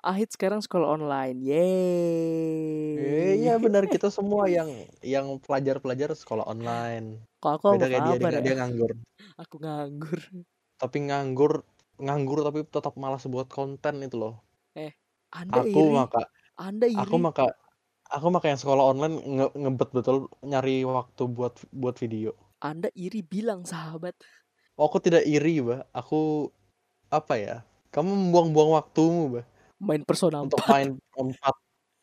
Ahit 0.00 0.32
sekarang 0.32 0.64
sekolah 0.64 0.96
online. 0.96 1.40
Yeay. 1.44 2.96
Eh, 2.96 3.32
iya 3.44 3.60
benar 3.60 3.84
kita 3.84 4.08
semua 4.16 4.48
yang 4.48 4.68
yang 5.04 5.36
pelajar-pelajar 5.40 6.12
sekolah 6.16 6.44
online. 6.48 7.20
Kok 7.40 7.52
aku 7.60 7.66
Beda 7.76 7.88
kayak 7.88 8.00
dia, 8.04 8.16
dia, 8.16 8.30
ya? 8.32 8.40
dia 8.40 8.54
nganggur. 8.60 8.92
Aku 9.36 9.56
nganggur. 9.60 10.20
Tapi 10.80 10.98
nganggur 11.08 11.52
nganggur 12.00 12.40
tapi 12.40 12.64
tetap 12.64 12.96
malas 12.96 13.28
buat 13.28 13.48
konten 13.52 14.00
itu 14.00 14.16
loh. 14.16 14.40
Anda 15.30 15.62
Aku 15.62 15.68
iri. 15.68 15.94
maka 15.94 16.22
Anda 16.58 16.86
iri. 16.90 16.96
aku 16.98 17.16
maka 17.20 17.44
aku 18.10 18.26
maka 18.28 18.50
yang 18.50 18.60
sekolah 18.60 18.84
online 18.92 19.16
nge 19.22 19.46
ngebet 19.54 19.90
betul 19.94 20.16
nyari 20.42 20.82
waktu 20.84 21.22
buat 21.30 21.54
buat 21.70 21.96
video. 21.98 22.34
Anda 22.60 22.92
iri 22.92 23.24
bilang 23.24 23.64
sahabat. 23.64 24.14
Oh, 24.76 24.88
aku 24.88 25.00
tidak 25.00 25.24
iri, 25.24 25.60
Bah. 25.64 25.84
Aku 25.92 26.50
apa 27.08 27.34
ya? 27.36 27.56
Kamu 27.92 28.10
membuang-buang 28.12 28.76
waktumu, 28.76 29.40
Bah, 29.40 29.44
Main 29.80 30.04
Persona 30.04 30.40
4. 30.44 30.46
untuk 30.46 30.60
main 30.68 30.88
empat. 31.16 31.56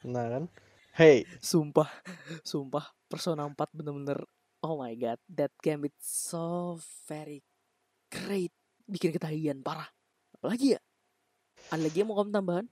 Nah, 0.05 0.25
kan? 0.29 0.43
Hey, 0.97 1.25
Sumpah, 1.37 1.89
sumpah 2.41 2.89
Persona 3.05 3.45
4 3.45 3.69
bener-bener 3.69 4.17
oh 4.65 4.81
my 4.81 4.93
god, 4.97 5.21
that 5.29 5.53
game 5.61 5.85
it's 5.85 6.09
so 6.09 6.77
very 7.05 7.45
great. 8.09 8.49
Bikin 8.89 9.13
ketagihan 9.13 9.61
parah. 9.61 9.87
Apalagi 10.33 10.73
ya? 10.77 10.81
Ada 11.69 11.81
lagi 11.85 11.97
yang 12.01 12.09
mau 12.09 12.17
kamu 12.17 12.31
tambahan? 12.33 12.65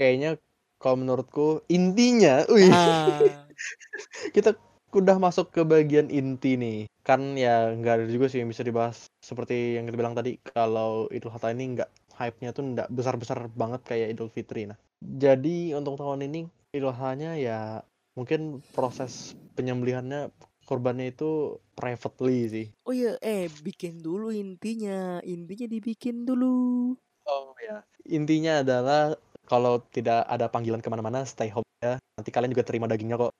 kayaknya 0.00 0.40
kalau 0.80 0.96
menurutku 0.96 1.60
intinya, 1.68 2.48
wih, 2.48 2.72
Ah, 2.72 3.20
kita 4.36 4.56
udah 4.96 5.16
masuk 5.20 5.52
ke 5.52 5.62
bagian 5.62 6.08
inti 6.08 6.56
nih. 6.56 6.78
Kan 7.04 7.36
ya 7.36 7.70
nggak 7.76 7.94
ada 8.00 8.06
juga 8.08 8.26
sih 8.32 8.40
yang 8.40 8.50
bisa 8.50 8.64
dibahas 8.64 9.06
seperti 9.20 9.76
yang 9.76 9.84
kita 9.86 10.00
bilang 10.00 10.16
tadi 10.16 10.40
kalau 10.40 11.06
Idul 11.12 11.36
Adha 11.36 11.52
ini 11.52 11.78
nggak 11.78 11.90
hype-nya 12.16 12.50
tuh 12.56 12.64
nggak 12.74 12.88
besar-besar 12.88 13.46
banget 13.52 13.84
kayak 13.84 14.16
Idul 14.16 14.32
Fitri. 14.32 14.66
Nah, 14.66 14.78
jadi 15.00 15.76
untuk 15.76 16.00
tahun 16.00 16.26
ini 16.26 16.48
Idul 16.72 16.96
Adha-nya 16.96 17.36
ya 17.36 17.84
mungkin 18.16 18.64
proses 18.74 19.36
penyembelihannya 19.54 20.32
korbannya 20.64 21.10
itu 21.10 21.58
privately 21.74 22.38
sih. 22.46 22.66
oh 22.86 22.94
iya, 22.94 23.18
eh 23.20 23.50
bikin 23.50 24.00
dulu 24.00 24.30
intinya. 24.30 25.18
Intinya 25.26 25.66
dibikin 25.66 26.22
dulu. 26.24 26.94
Oh 27.26 27.52
ya. 27.58 27.82
Intinya 28.06 28.62
adalah 28.62 29.18
kalau 29.50 29.82
tidak 29.90 30.22
ada 30.30 30.46
panggilan 30.46 30.78
ke 30.78 30.86
mana-mana, 30.86 31.26
stay 31.26 31.50
home 31.50 31.66
ya. 31.82 31.98
Nanti 32.14 32.30
kalian 32.30 32.54
juga 32.54 32.62
terima 32.62 32.86
dagingnya 32.86 33.18
kok. 33.18 33.34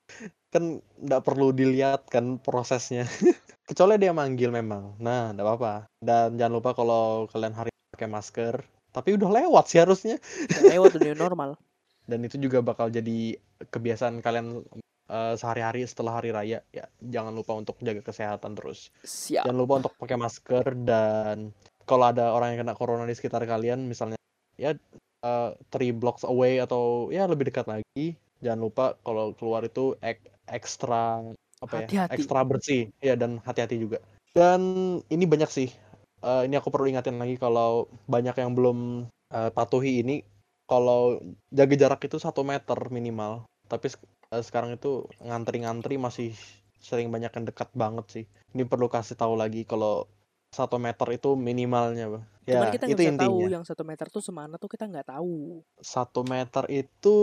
Kan 0.51 0.83
nggak 0.99 1.23
perlu 1.23 1.55
dilihat 1.55 2.11
kan 2.11 2.42
prosesnya. 2.42 3.07
Kecuali 3.70 3.94
dia 4.03 4.11
manggil 4.11 4.51
memang. 4.51 4.99
Nah, 4.99 5.31
nggak 5.31 5.46
apa-apa. 5.46 5.75
Dan 6.03 6.35
jangan 6.35 6.55
lupa 6.59 6.75
kalau 6.75 7.31
kalian 7.31 7.55
hari 7.55 7.70
pakai 7.94 8.11
masker. 8.11 8.59
Tapi 8.90 9.14
udah 9.14 9.31
lewat 9.31 9.70
sih 9.70 9.79
harusnya. 9.79 10.18
Udah 10.51 10.64
lewat 10.75 10.99
dunia 10.99 11.14
normal. 11.31 11.55
Dan 12.11 12.27
itu 12.27 12.42
juga 12.42 12.59
bakal 12.59 12.90
jadi 12.90 13.38
kebiasaan 13.70 14.18
kalian 14.18 14.66
eh, 15.07 15.35
sehari-hari 15.38 15.87
setelah 15.87 16.18
hari 16.18 16.35
raya. 16.35 16.59
Ya, 16.75 16.90
jangan 16.99 17.31
lupa 17.31 17.55
untuk 17.55 17.79
jaga 17.79 18.03
kesehatan 18.03 18.59
terus. 18.59 18.90
Siap. 19.07 19.46
Jangan 19.46 19.61
lupa 19.62 19.87
untuk 19.87 19.94
pakai 19.94 20.18
masker 20.18 20.75
dan 20.83 21.55
kalau 21.87 22.11
ada 22.11 22.35
orang 22.35 22.59
yang 22.59 22.66
kena 22.66 22.75
corona 22.75 23.07
di 23.07 23.14
sekitar 23.14 23.46
kalian 23.46 23.87
misalnya 23.87 24.18
ya 24.59 24.75
eh, 25.24 25.50
three 25.72 25.92
blocks 25.94 26.24
away 26.26 26.61
atau 26.61 27.09
ya 27.14 27.24
lebih 27.30 27.50
dekat 27.50 27.66
lagi. 27.68 28.16
Jangan 28.40 28.61
lupa 28.61 28.85
kalau 29.04 29.37
keluar 29.37 29.62
itu 29.66 29.94
ek- 30.00 30.33
ekstra 30.48 31.20
apa 31.61 31.74
ya 31.76 31.87
Hati-hati. 31.87 32.14
ekstra 32.16 32.40
bersih. 32.46 32.83
Ya 33.04 33.14
dan 33.16 33.40
hati-hati 33.44 33.76
juga. 33.76 33.98
Dan 34.33 34.61
ini 35.12 35.24
banyak 35.28 35.50
sih. 35.50 35.68
Eh, 36.24 36.42
ini 36.48 36.54
aku 36.56 36.68
perlu 36.72 36.88
ingatin 36.88 37.16
lagi 37.20 37.37
kalau 37.40 37.88
banyak 38.09 38.37
yang 38.40 38.52
belum 38.56 38.78
eh, 39.33 39.50
patuhi 39.52 40.00
ini. 40.04 40.24
Kalau 40.70 41.18
jaga 41.50 41.74
jarak 41.74 42.00
itu 42.06 42.16
satu 42.22 42.46
meter 42.46 42.78
minimal. 42.92 43.44
Tapi 43.68 43.87
eh, 44.33 44.42
sekarang 44.44 44.76
itu 44.76 45.04
ngantri-ngantri 45.24 45.96
masih 46.00 46.33
sering 46.80 47.12
banyak 47.12 47.33
yang 47.37 47.44
dekat 47.48 47.68
banget 47.76 48.06
sih. 48.14 48.24
Ini 48.56 48.64
perlu 48.64 48.88
kasih 48.88 49.16
tahu 49.20 49.37
lagi 49.37 49.68
kalau 49.68 50.09
satu 50.50 50.76
meter 50.83 51.06
itu 51.14 51.38
minimalnya 51.38 52.06
Cuman 52.51 52.67
ya 52.67 52.75
kita 52.75 52.85
nggak 52.87 52.99
bisa 52.99 53.13
tahu 53.15 53.37
intinya 53.39 53.49
yang 53.55 53.65
satu 53.65 53.83
meter 53.87 54.07
tuh 54.11 54.23
semana 54.23 54.55
tuh 54.59 54.69
kita 54.69 54.85
nggak 54.91 55.07
tahu. 55.09 55.63
satu 55.79 56.21
meter 56.27 56.65
itu 56.69 57.17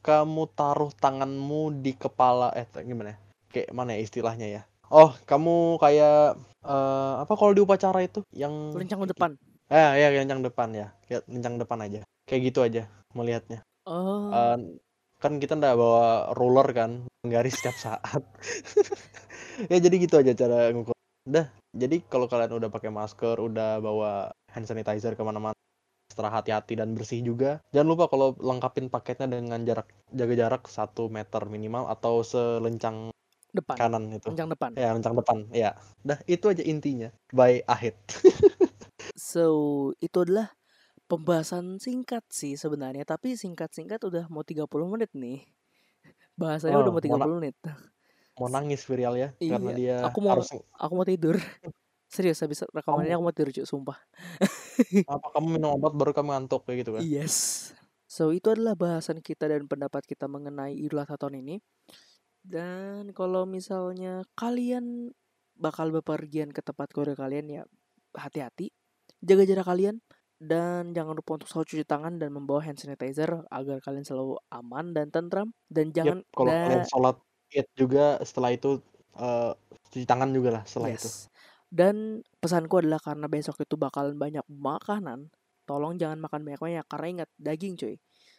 kamu 0.00 0.44
taruh 0.52 0.92
tanganmu 0.92 1.80
di 1.80 1.92
kepala 1.94 2.52
eh 2.52 2.68
gimana 2.84 3.14
ya? 3.14 3.18
kayak 3.48 3.68
mana 3.72 3.96
ya 3.96 4.00
istilahnya 4.04 4.46
ya 4.46 4.62
oh 4.92 5.16
kamu 5.24 5.80
kayak 5.80 6.36
eh, 6.62 7.14
apa 7.24 7.32
kalau 7.32 7.56
di 7.56 7.64
upacara 7.64 8.04
itu 8.04 8.20
yang 8.30 8.76
Lencang 8.76 9.00
depan. 9.08 9.40
eh 9.68 9.88
ya 9.96 10.12
lencang 10.12 10.44
depan 10.44 10.68
ya 10.76 10.86
kayak 11.08 11.24
lencang 11.32 11.56
depan 11.56 11.78
aja 11.80 12.00
kayak 12.28 12.40
gitu 12.52 12.60
aja 12.60 12.84
melihatnya 13.16 13.64
Oh. 13.88 14.28
Eh, 14.28 14.76
kan 15.16 15.40
kita 15.40 15.56
ndak 15.56 15.80
bawa 15.80 16.36
ruler 16.36 16.68
kan 16.76 16.90
garis 17.24 17.56
setiap 17.56 17.72
saat 17.80 18.20
ya 19.72 19.76
jadi 19.80 19.96
gitu 19.96 20.20
aja 20.20 20.32
cara 20.36 20.68
ngukur 20.70 20.92
udah 21.24 21.48
jadi 21.72 21.96
kalau 22.04 22.28
kalian 22.28 22.52
udah 22.52 22.68
pakai 22.68 22.92
masker 22.92 23.40
udah 23.40 23.80
bawa 23.80 24.28
hand 24.52 24.66
sanitizer 24.68 25.12
ke 25.14 25.22
mana-mana 25.22 25.54
extra 26.08 26.28
hati-hati 26.32 26.74
dan 26.80 26.96
bersih 26.96 27.20
juga 27.20 27.60
jangan 27.70 27.88
lupa 27.92 28.04
kalau 28.08 28.32
lengkapin 28.40 28.88
paketnya 28.88 29.28
dengan 29.28 29.60
jarak 29.68 29.88
jaga 30.10 30.34
jarak 30.34 30.62
satu 30.66 31.12
meter 31.12 31.44
minimal 31.46 31.84
atau 31.88 32.24
selencang 32.24 33.12
depan. 33.52 33.76
kanan 33.76 34.04
itu 34.12 34.28
Lencang 34.32 34.50
depan. 34.52 34.70
ya 34.76 34.88
lencang 34.96 35.14
depan 35.16 35.36
ya 35.52 35.70
dah 36.02 36.18
itu 36.26 36.44
aja 36.48 36.64
intinya 36.64 37.08
by 37.30 37.60
Ahid 37.68 37.96
So, 39.18 39.44
itu 39.98 40.22
adalah 40.22 40.54
pembahasan 41.10 41.82
singkat 41.82 42.22
sih 42.30 42.54
sebenarnya, 42.54 43.02
tapi 43.02 43.34
singkat-singkat 43.34 44.00
udah 44.06 44.24
mau 44.30 44.46
30 44.46 44.86
menit 44.86 45.10
nih. 45.14 45.42
Bahasanya 46.38 46.78
udah 46.78 46.90
Oh, 46.90 46.94
mau 46.94 47.02
mau 47.02 47.18
na- 47.18 47.28
30 47.28 47.36
menit. 47.42 47.56
mau 48.38 48.48
nangis 48.48 48.86
Virial 48.86 49.14
ya 49.18 49.28
karena 49.34 49.70
Iya, 49.74 49.78
dia 49.78 49.96
aku 50.06 50.18
mau 50.22 50.32
harus 50.38 50.48
aku 50.78 50.92
mau 50.94 51.06
tidur. 51.06 51.34
Serius 52.08 52.40
habis 52.40 52.64
rekaman 52.72 53.04
ini 53.04 53.12
Kamu 53.12 53.20
aku 53.20 53.24
mau 53.28 53.34
tidur, 53.36 53.52
Cuk, 53.52 53.66
sumpah. 53.68 53.98
apa 55.12 55.26
kamu 55.36 55.60
minum 55.60 55.76
obat 55.76 55.92
baru 55.92 56.16
kamu 56.16 56.32
ngantuk 56.32 56.64
kayak 56.64 56.76
gitu 56.84 56.90
kan? 56.96 57.02
Yes. 57.04 57.70
So, 58.08 58.32
itu 58.32 58.48
adalah 58.48 58.72
bahasan 58.72 59.20
kita 59.20 59.52
dan 59.52 59.68
pendapat 59.68 60.08
kita 60.08 60.24
mengenai 60.24 60.72
Idul 60.72 61.04
Adha 61.04 61.20
tahun 61.20 61.44
ini. 61.44 61.60
Dan 62.40 63.12
kalau 63.12 63.44
misalnya 63.44 64.24
kalian 64.32 65.12
bakal 65.58 65.92
bepergian 65.92 66.48
ke 66.48 66.64
tempat 66.64 66.88
keluarga 66.96 67.28
kalian 67.28 67.46
ya 67.60 67.62
hati-hati, 68.16 68.72
jaga 69.20 69.44
jarak 69.44 69.68
kalian 69.68 70.00
dan 70.38 70.94
jangan 70.94 71.18
lupa 71.18 71.34
untuk 71.42 71.50
selalu 71.50 71.66
cuci 71.66 71.84
tangan 71.84 72.14
dan 72.16 72.30
membawa 72.30 72.62
hand 72.62 72.78
sanitizer 72.78 73.42
agar 73.50 73.82
kalian 73.82 74.06
selalu 74.06 74.38
aman 74.54 74.94
dan 74.94 75.10
tentram 75.10 75.50
dan 75.66 75.90
jangan 75.90 76.22
kalau 76.30 76.54
da- 76.54 76.62
kalian 76.62 76.86
sholat 76.86 77.16
id 77.50 77.66
juga 77.74 78.22
setelah 78.22 78.54
itu 78.54 78.78
eh, 79.18 79.52
cuci 79.90 80.06
tangan 80.06 80.30
juga 80.30 80.48
lah 80.54 80.62
setelah 80.62 80.94
itu. 80.94 81.10
Dan 81.68 82.24
pesanku 82.40 82.80
adalah 82.80 82.96
karena 82.98 83.28
besok 83.28 83.60
itu 83.60 83.76
bakalan 83.76 84.16
banyak 84.16 84.44
makanan, 84.48 85.28
tolong 85.68 86.00
jangan 86.00 86.16
makan 86.16 86.40
banyak-banyak 86.48 86.84
karena 86.88 87.06
ingat 87.20 87.28
daging 87.36 87.76
cuy. 87.76 87.96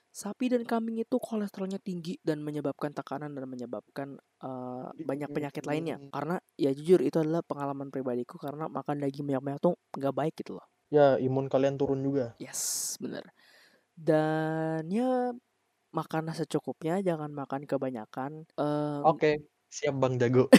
Sapi 0.10 0.50
dan 0.50 0.66
kambing 0.66 0.98
itu 0.98 1.22
kolesterolnya 1.22 1.78
tinggi 1.78 2.18
dan 2.26 2.42
menyebabkan 2.42 2.90
tekanan 2.98 3.38
dan 3.38 3.46
menyebabkan 3.46 4.18
eh, 4.18 4.88
banyak 5.06 5.30
penyakit 5.30 5.64
lainnya. 5.70 6.02
Hmm. 6.02 6.10
Karena 6.10 6.36
ya 6.58 6.74
jujur 6.74 7.06
itu 7.06 7.22
adalah 7.22 7.46
pengalaman 7.46 7.94
pribadiku 7.94 8.42
karena 8.42 8.66
makan 8.66 9.06
daging 9.06 9.30
banyak-banyak 9.30 9.62
tuh 9.62 9.78
nggak 9.94 10.16
baik 10.18 10.34
gitu 10.42 10.58
loh. 10.58 10.66
Ya, 10.90 11.22
imun 11.22 11.46
kalian 11.46 11.78
turun 11.78 12.02
juga. 12.02 12.34
Yes, 12.42 12.98
bener. 12.98 13.30
Dan 13.94 14.90
ya 14.90 15.30
makanlah 15.94 16.34
secukupnya, 16.34 16.98
jangan 17.06 17.30
makan 17.30 17.70
kebanyakan. 17.70 18.50
Em, 18.58 19.02
Oke, 19.06 19.46
siap 19.70 19.96
Bang 19.96 20.18
Jago. 20.18 20.50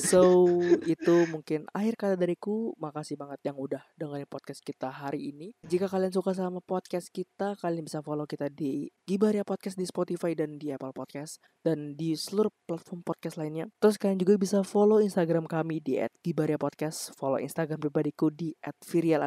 So 0.00 0.46
itu 0.88 1.28
mungkin 1.28 1.68
akhir 1.72 2.00
kata 2.00 2.14
dariku 2.16 2.72
Makasih 2.80 3.20
banget 3.20 3.40
yang 3.44 3.56
udah 3.60 3.84
dengerin 4.00 4.28
podcast 4.28 4.64
kita 4.64 4.88
hari 4.88 5.32
ini 5.34 5.52
Jika 5.66 5.90
kalian 5.90 6.12
suka 6.12 6.32
sama 6.32 6.64
podcast 6.64 7.12
kita 7.12 7.56
Kalian 7.60 7.84
bisa 7.84 8.00
follow 8.00 8.24
kita 8.24 8.48
di 8.48 8.88
Gibaria 9.04 9.44
Podcast 9.44 9.76
di 9.76 9.84
Spotify 9.84 10.32
dan 10.32 10.56
di 10.56 10.72
Apple 10.72 10.96
Podcast 10.96 11.44
Dan 11.60 11.92
di 11.98 12.16
seluruh 12.16 12.52
platform 12.64 13.04
podcast 13.04 13.36
lainnya 13.36 13.68
Terus 13.76 14.00
kalian 14.00 14.20
juga 14.20 14.34
bisa 14.40 14.64
follow 14.64 15.00
Instagram 15.04 15.44
kami 15.44 15.84
di 15.84 16.00
@gibaria 16.24 16.56
podcast 16.56 17.12
Follow 17.16 17.40
Instagram 17.40 17.80
pribadiku 17.80 18.32
di 18.32 18.56
@virial 18.88 19.24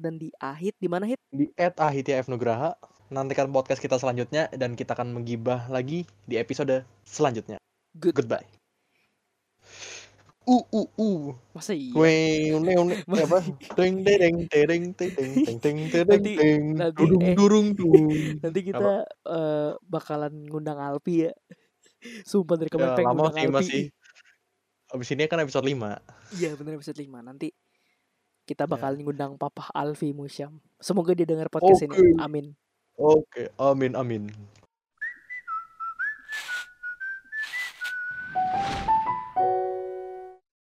Dan 0.00 0.16
di 0.16 0.32
Ahit 0.40 0.76
di 0.80 0.88
mana 0.88 1.04
Hit? 1.04 1.20
Di 1.28 1.52
@ahitya. 1.56 2.24
Nantikan 3.10 3.50
podcast 3.50 3.82
kita 3.82 3.98
selanjutnya 3.98 4.46
dan 4.54 4.78
kita 4.78 4.94
akan 4.94 5.10
menggibah 5.10 5.66
lagi 5.66 6.06
di 6.30 6.38
episode 6.38 6.86
selanjutnya. 7.02 7.58
Good. 7.96 8.14
Goodbye. 8.14 8.46
Uh 10.46 10.64
uh 10.72 10.88
uh. 10.98 11.20
Masa 11.52 11.76
iya? 11.76 11.92
Weh, 11.94 12.50
ne 12.58 12.72
ne 12.74 12.94
apa? 13.28 13.44
Ding 13.76 14.02
ding 14.02 14.18
ding 14.18 14.36
ding 14.48 14.84
ding 14.96 15.10
ding 15.14 15.32
ding 15.60 15.78
ding 15.86 16.06
Nanti- 16.08 16.34
ding. 16.34 16.62
nanti, 16.74 16.96
Durung 16.96 17.22
eh. 17.22 17.34
durung 17.36 17.68
dung. 17.76 18.08
Nanti 18.40 18.60
kita 18.64 19.04
eh, 19.06 19.70
bakalan 19.84 20.32
ngundang 20.48 20.80
Alpi 20.80 21.28
ya 21.28 21.32
Sumpah 22.30 22.56
dari 22.56 22.72
kemarin 22.72 22.94
Ya, 22.94 22.98
pengen 22.98 23.10
lama 23.14 23.30
sih 23.30 23.44
Alpi 23.44 23.52
masih. 23.52 23.82
Abis 24.90 25.08
ini 25.14 25.28
kan 25.30 25.38
episode 25.38 25.62
5. 25.62 26.40
Iya 26.40 26.50
bener 26.58 26.72
episode 26.80 26.98
5 26.98 27.22
Nanti 27.22 27.54
kita 28.42 28.66
Ya. 28.66 28.70
bakal 28.70 28.98
ngundang 28.98 29.38
Papa 29.38 29.70
Alfi 29.70 30.10
Musyam 30.10 30.58
Semoga 30.82 31.14
dia 31.14 31.28
dengar 31.28 31.46
podcast 31.46 31.84
ini 31.84 31.94
Oke. 31.94 32.16
Amin 32.18 32.46
Oke, 32.98 33.42
amin 33.56 33.92
amin. 33.94 34.26